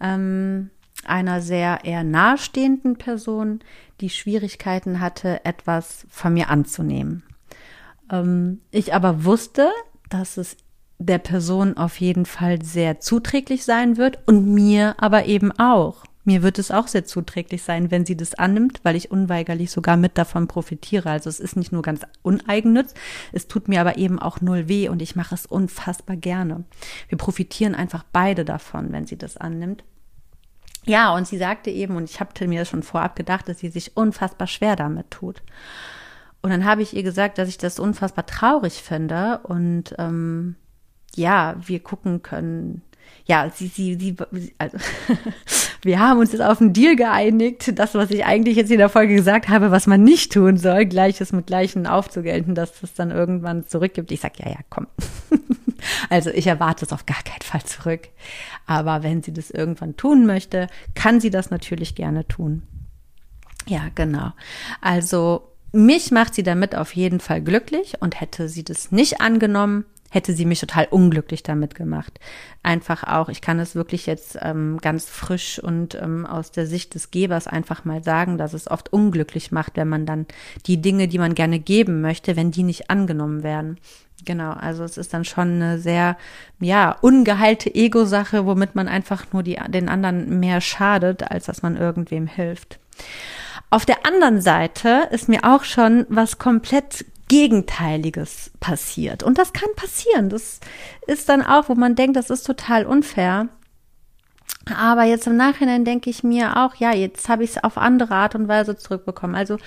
[0.00, 0.70] ähm,
[1.04, 3.60] einer sehr eher nahestehenden Person,
[4.00, 7.22] die Schwierigkeiten hatte, etwas von mir anzunehmen.
[8.10, 9.70] Ähm, ich aber wusste,
[10.08, 10.56] dass es
[10.98, 16.04] der Person auf jeden Fall sehr zuträglich sein wird und mir aber eben auch.
[16.24, 19.96] Mir wird es auch sehr zuträglich sein, wenn sie das annimmt, weil ich unweigerlich sogar
[19.96, 21.10] mit davon profitiere.
[21.10, 22.92] Also es ist nicht nur ganz uneigennütz,
[23.32, 26.64] es tut mir aber eben auch null weh und ich mache es unfassbar gerne.
[27.08, 29.84] Wir profitieren einfach beide davon, wenn sie das annimmt.
[30.84, 33.70] Ja, und sie sagte eben, und ich habe mir das schon vorab gedacht, dass sie
[33.70, 35.42] sich unfassbar schwer damit tut.
[36.40, 40.56] Und dann habe ich ihr gesagt, dass ich das unfassbar traurig finde und ähm,
[41.16, 42.82] ja, wir gucken können.
[43.26, 44.16] Ja, sie, sie, sie,
[44.56, 44.78] also
[45.82, 48.88] wir haben uns jetzt auf einen Deal geeinigt, das, was ich eigentlich jetzt in der
[48.88, 53.10] Folge gesagt habe, was man nicht tun soll, Gleiches mit Gleichen aufzugelten, dass es dann
[53.10, 54.12] irgendwann zurückgibt.
[54.12, 54.86] Ich sag, ja, ja, komm.
[56.10, 58.08] also ich erwarte es auf gar keinen Fall zurück.
[58.66, 62.62] Aber wenn sie das irgendwann tun möchte, kann sie das natürlich gerne tun.
[63.66, 64.32] Ja, genau.
[64.80, 69.84] Also mich macht sie damit auf jeden Fall glücklich und hätte sie das nicht angenommen,
[70.10, 72.18] hätte sie mich total unglücklich damit gemacht.
[72.62, 76.94] Einfach auch, ich kann es wirklich jetzt ähm, ganz frisch und ähm, aus der Sicht
[76.94, 80.26] des Gebers einfach mal sagen, dass es oft unglücklich macht, wenn man dann
[80.66, 83.78] die Dinge, die man gerne geben möchte, wenn die nicht angenommen werden.
[84.24, 86.16] Genau, also es ist dann schon eine sehr,
[86.58, 91.76] ja, ungeheilte Ego-Sache, womit man einfach nur die, den anderen mehr schadet, als dass man
[91.76, 92.80] irgendwem hilft.
[93.70, 99.22] Auf der anderen Seite ist mir auch schon was komplett Gegenteiliges passiert.
[99.22, 100.30] Und das kann passieren.
[100.30, 100.60] Das
[101.06, 103.48] ist dann auch, wo man denkt, das ist total unfair.
[104.74, 108.14] Aber jetzt im Nachhinein denke ich mir auch, ja, jetzt habe ich es auf andere
[108.14, 109.36] Art und Weise zurückbekommen.
[109.36, 109.58] Also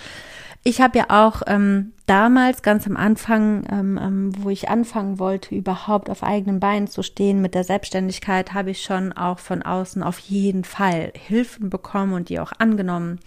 [0.64, 5.56] ich habe ja auch ähm, damals ganz am Anfang, ähm, ähm, wo ich anfangen wollte,
[5.56, 10.04] überhaupt auf eigenen Beinen zu stehen mit der Selbstständigkeit, habe ich schon auch von außen
[10.04, 13.20] auf jeden Fall Hilfen bekommen und die auch angenommen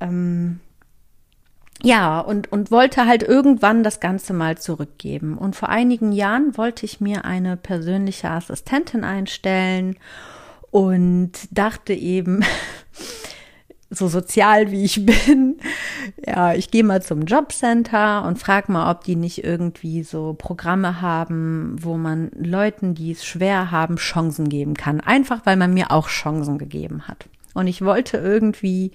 [0.00, 0.60] ähm,
[1.82, 5.36] ja, und, und wollte halt irgendwann das Ganze mal zurückgeben.
[5.36, 9.96] Und vor einigen Jahren wollte ich mir eine persönliche Assistentin einstellen
[10.70, 12.42] und dachte eben,
[13.90, 15.58] so sozial wie ich bin,
[16.26, 21.00] ja, ich gehe mal zum Jobcenter und frage mal, ob die nicht irgendwie so Programme
[21.00, 25.00] haben, wo man Leuten, die es schwer haben, Chancen geben kann.
[25.00, 27.28] Einfach weil man mir auch Chancen gegeben hat.
[27.54, 28.90] Und ich wollte irgendwie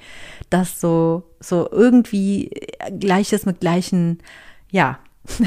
[0.49, 2.51] das so, so irgendwie
[2.99, 4.19] Gleiches mit gleichen,
[4.69, 4.99] ja,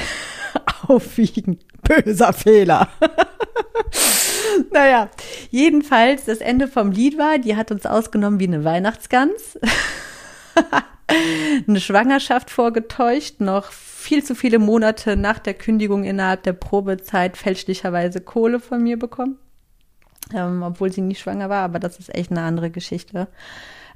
[0.88, 1.58] aufwiegen.
[1.82, 2.88] Böser Fehler.
[4.72, 5.10] naja,
[5.50, 9.58] jedenfalls das Ende vom Lied war, die hat uns ausgenommen wie eine Weihnachtsgans.
[11.68, 18.20] eine Schwangerschaft vorgetäuscht, noch viel zu viele Monate nach der Kündigung innerhalb der Probezeit fälschlicherweise
[18.20, 19.38] Kohle von mir bekommen.
[20.34, 23.28] Ähm, obwohl sie nie schwanger war, aber das ist echt eine andere Geschichte.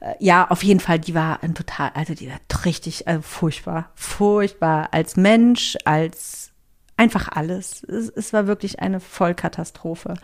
[0.01, 3.91] Äh, ja, auf jeden Fall, die war ein total, also die war richtig, also furchtbar,
[3.95, 6.53] furchtbar als Mensch, als
[6.97, 7.83] einfach alles.
[7.85, 10.15] Es, es war wirklich eine Vollkatastrophe.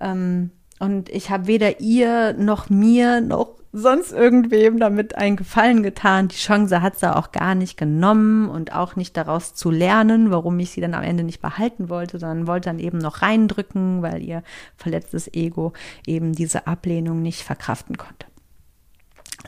[0.00, 6.28] Ähm, und ich habe weder ihr noch mir noch sonst irgendwem damit einen Gefallen getan.
[6.28, 10.58] Die Chance hat sie auch gar nicht genommen und auch nicht daraus zu lernen, warum
[10.58, 14.22] ich sie dann am Ende nicht behalten wollte, sondern wollte dann eben noch reindrücken, weil
[14.22, 14.42] ihr
[14.76, 15.72] verletztes Ego
[16.06, 18.26] eben diese Ablehnung nicht verkraften konnte.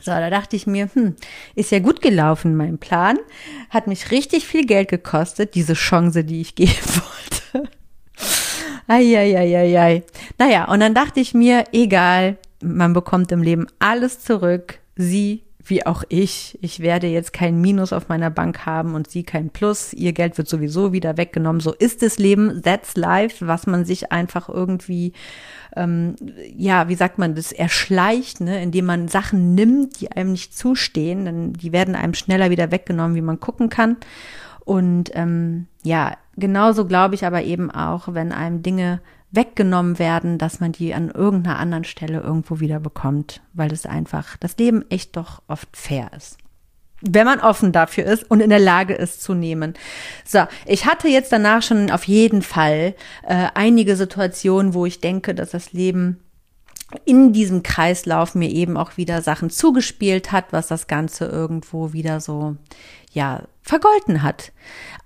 [0.01, 1.15] So, da dachte ich mir, hm,
[1.53, 3.19] ist ja gut gelaufen, mein Plan.
[3.69, 7.20] Hat mich richtig viel Geld gekostet, diese Chance, die ich geben wollte.
[8.91, 10.03] Eieieiei.
[10.37, 14.79] Naja, und dann dachte ich mir, egal, man bekommt im Leben alles zurück.
[14.95, 16.57] Sie wie auch ich.
[16.61, 19.93] Ich werde jetzt kein Minus auf meiner Bank haben und sie kein Plus.
[19.93, 21.61] Ihr Geld wird sowieso wieder weggenommen.
[21.61, 22.61] So ist das Leben.
[22.63, 25.13] That's life, was man sich einfach irgendwie,
[25.75, 26.15] ähm,
[26.57, 28.61] ja, wie sagt man das, erschleicht, ne?
[28.61, 31.25] indem man Sachen nimmt, die einem nicht zustehen.
[31.25, 33.97] Denn die werden einem schneller wieder weggenommen, wie man gucken kann.
[34.65, 38.99] Und ähm, ja, genauso glaube ich aber eben auch, wenn einem Dinge
[39.31, 44.35] weggenommen werden, dass man die an irgendeiner anderen Stelle irgendwo wieder bekommt, weil es einfach
[44.37, 46.37] das Leben echt doch oft fair ist.
[47.01, 49.73] Wenn man offen dafür ist und in der Lage ist zu nehmen.
[50.23, 55.33] So, ich hatte jetzt danach schon auf jeden Fall äh, einige Situationen, wo ich denke,
[55.33, 56.19] dass das Leben
[57.05, 62.19] in diesem Kreislauf mir eben auch wieder Sachen zugespielt hat, was das Ganze irgendwo wieder
[62.19, 62.57] so,
[63.11, 64.51] ja, vergolten hat.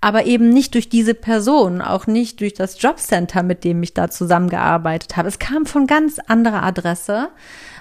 [0.00, 4.10] Aber eben nicht durch diese Person, auch nicht durch das Jobcenter, mit dem ich da
[4.10, 5.28] zusammengearbeitet habe.
[5.28, 7.28] Es kam von ganz anderer Adresse,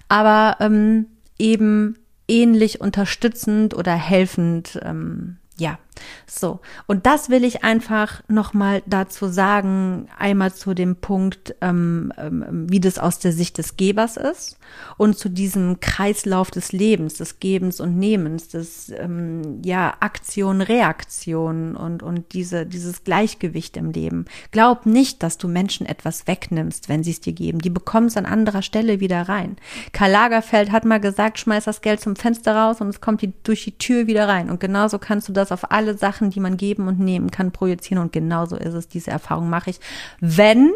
[0.09, 1.07] aber ähm,
[1.37, 1.97] eben
[2.27, 5.77] ähnlich unterstützend oder helfend ähm, ja,
[6.27, 6.59] so.
[6.87, 12.79] Und das will ich einfach nochmal dazu sagen, einmal zu dem Punkt, ähm, ähm, wie
[12.79, 14.57] das aus der Sicht des Gebers ist
[14.97, 21.75] und zu diesem Kreislauf des Lebens, des Gebens und Nehmens, des, ähm, ja, Aktion, Reaktion
[21.75, 24.25] und, und diese, dieses Gleichgewicht im Leben.
[24.51, 27.59] Glaub nicht, dass du Menschen etwas wegnimmst, wenn sie es dir geben.
[27.59, 29.57] Die bekommen es an anderer Stelle wieder rein.
[29.91, 33.33] Karl Lagerfeld hat mal gesagt, schmeiß das Geld zum Fenster raus und es kommt die,
[33.43, 34.49] durch die Tür wieder rein.
[34.49, 38.01] Und genauso kannst du das auf alle Sachen, die man geben und nehmen kann, projizieren.
[38.01, 38.87] Und genauso ist es.
[38.87, 39.79] Diese Erfahrung mache ich,
[40.19, 40.73] wenn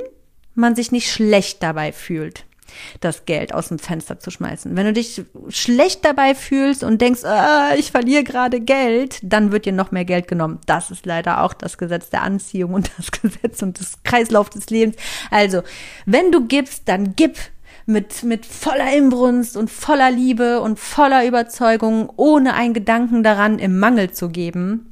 [0.53, 2.45] man sich nicht schlecht dabei fühlt
[2.99, 4.76] das Geld aus dem Fenster zu schmeißen.
[4.76, 9.66] Wenn du dich schlecht dabei fühlst und denkst, ah, ich verliere gerade Geld, dann wird
[9.66, 10.60] dir noch mehr Geld genommen.
[10.66, 14.70] Das ist leider auch das Gesetz der Anziehung und das Gesetz und das Kreislauf des
[14.70, 14.95] Lebens.
[15.32, 15.62] Also,
[16.05, 17.38] wenn du gibst, dann gib
[17.86, 23.80] mit, mit voller Inbrunst und voller Liebe und voller Überzeugung, ohne einen Gedanken daran, im
[23.80, 24.89] Mangel zu geben.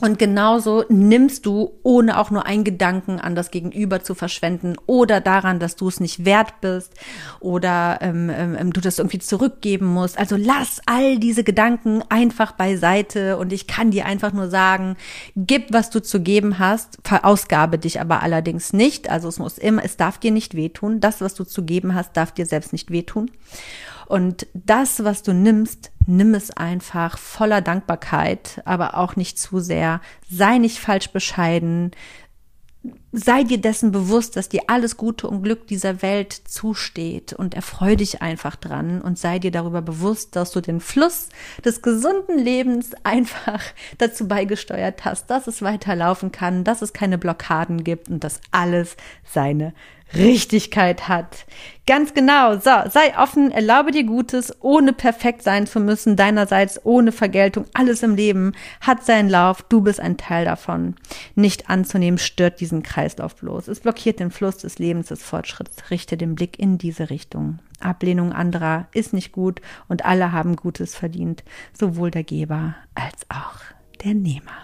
[0.00, 5.20] Und genauso nimmst du, ohne auch nur einen Gedanken an das Gegenüber zu verschwenden oder
[5.20, 6.92] daran, dass du es nicht wert bist
[7.38, 10.18] oder ähm, ähm, du das irgendwie zurückgeben musst.
[10.18, 14.96] Also lass all diese Gedanken einfach beiseite und ich kann dir einfach nur sagen,
[15.36, 19.08] gib, was du zu geben hast, verausgabe dich aber allerdings nicht.
[19.08, 20.98] Also es muss immer, es darf dir nicht wehtun.
[20.98, 23.30] Das, was du zu geben hast, darf dir selbst nicht wehtun.
[24.06, 30.00] Und das, was du nimmst, nimm es einfach voller Dankbarkeit, aber auch nicht zu sehr.
[30.30, 31.92] Sei nicht falsch bescheiden.
[33.12, 37.96] Sei dir dessen bewusst, dass dir alles Gute und Glück dieser Welt zusteht und erfreu
[37.96, 41.30] dich einfach dran und sei dir darüber bewusst, dass du den Fluss
[41.64, 43.62] des gesunden Lebens einfach
[43.98, 48.98] dazu beigesteuert hast, dass es weiterlaufen kann, dass es keine Blockaden gibt und dass alles
[49.24, 49.72] seine
[50.16, 51.46] Richtigkeit hat.
[51.86, 52.54] Ganz genau.
[52.54, 57.66] So, sei offen, erlaube dir Gutes, ohne perfekt sein zu müssen, deinerseits ohne Vergeltung.
[57.74, 59.62] Alles im Leben hat seinen Lauf.
[59.62, 60.94] Du bist ein Teil davon.
[61.34, 63.68] Nicht anzunehmen stört diesen Kreislauf bloß.
[63.68, 65.90] Es blockiert den Fluss des Lebens, des Fortschritts.
[65.90, 67.58] Richte den Blick in diese Richtung.
[67.80, 71.44] Ablehnung anderer ist nicht gut und alle haben Gutes verdient.
[71.78, 73.60] Sowohl der Geber als auch
[74.02, 74.63] der Nehmer.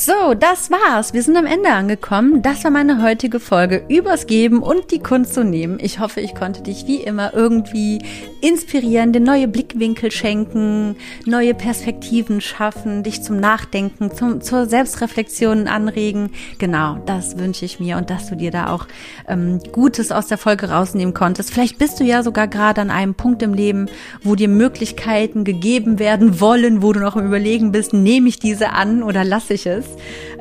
[0.00, 1.12] So, das war's.
[1.12, 2.40] Wir sind am Ende angekommen.
[2.40, 5.80] Das war meine heutige Folge übers Geben und die Kunst zu nehmen.
[5.82, 7.98] Ich hoffe, ich konnte dich wie immer irgendwie
[8.40, 10.94] inspirieren, dir neue Blickwinkel schenken,
[11.26, 16.30] neue Perspektiven schaffen, dich zum Nachdenken, zum, zur Selbstreflexion anregen.
[16.58, 18.86] Genau, das wünsche ich mir und dass du dir da auch
[19.26, 21.52] ähm, Gutes aus der Folge rausnehmen konntest.
[21.52, 23.88] Vielleicht bist du ja sogar gerade an einem Punkt im Leben,
[24.22, 28.70] wo dir Möglichkeiten gegeben werden wollen, wo du noch im Überlegen bist, nehme ich diese
[28.70, 29.87] an oder lasse ich es?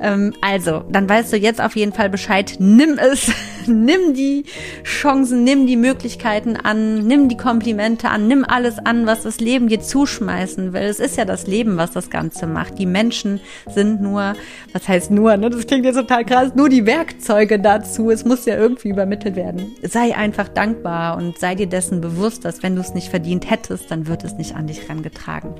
[0.01, 2.55] Ähm, also, dann weißt du jetzt auf jeden Fall Bescheid.
[2.59, 3.31] Nimm es,
[3.85, 4.45] nimm die
[4.83, 9.67] Chancen, nimm die Möglichkeiten an, nimm die Komplimente an, nimm alles an, was das Leben
[9.67, 10.83] dir zuschmeißen will.
[10.83, 12.79] Es ist ja das Leben, was das Ganze macht.
[12.79, 14.35] Die Menschen sind nur,
[14.73, 15.49] was heißt nur, ne?
[15.49, 18.11] Das klingt jetzt total krass, nur die Werkzeuge dazu.
[18.11, 19.75] Es muss ja irgendwie übermittelt werden.
[19.81, 23.91] Sei einfach dankbar und sei dir dessen bewusst, dass wenn du es nicht verdient hättest,
[23.91, 25.53] dann wird es nicht an dich rangetragen.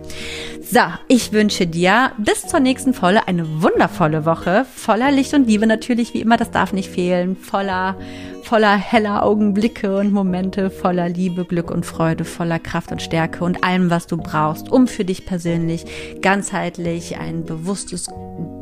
[0.61, 5.67] So, ich wünsche dir bis zur nächsten Folge eine wundervolle Woche, voller Licht und Liebe
[5.67, 7.96] natürlich, wie immer, das darf nicht fehlen, voller,
[8.43, 13.63] voller heller Augenblicke und Momente, voller Liebe, Glück und Freude, voller Kraft und Stärke und
[13.63, 15.85] allem, was du brauchst, um für dich persönlich
[16.21, 18.07] ganzheitlich ein bewusstes,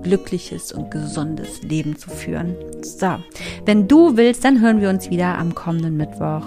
[0.01, 2.55] glückliches und gesundes Leben zu führen.
[2.81, 3.17] So,
[3.65, 6.45] wenn du willst, dann hören wir uns wieder am kommenden Mittwoch.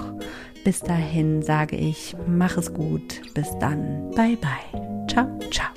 [0.64, 3.22] Bis dahin sage ich, mach es gut.
[3.34, 4.10] Bis dann.
[4.16, 5.06] Bye bye.
[5.08, 5.68] Ciao, ciao.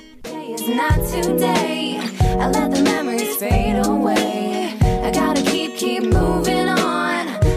[0.49, 1.99] It's not today.
[2.39, 4.75] I let the memories fade away.
[4.81, 6.70] I gotta keep, keep moving.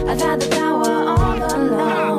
[0.07, 2.14] I've had the power all along.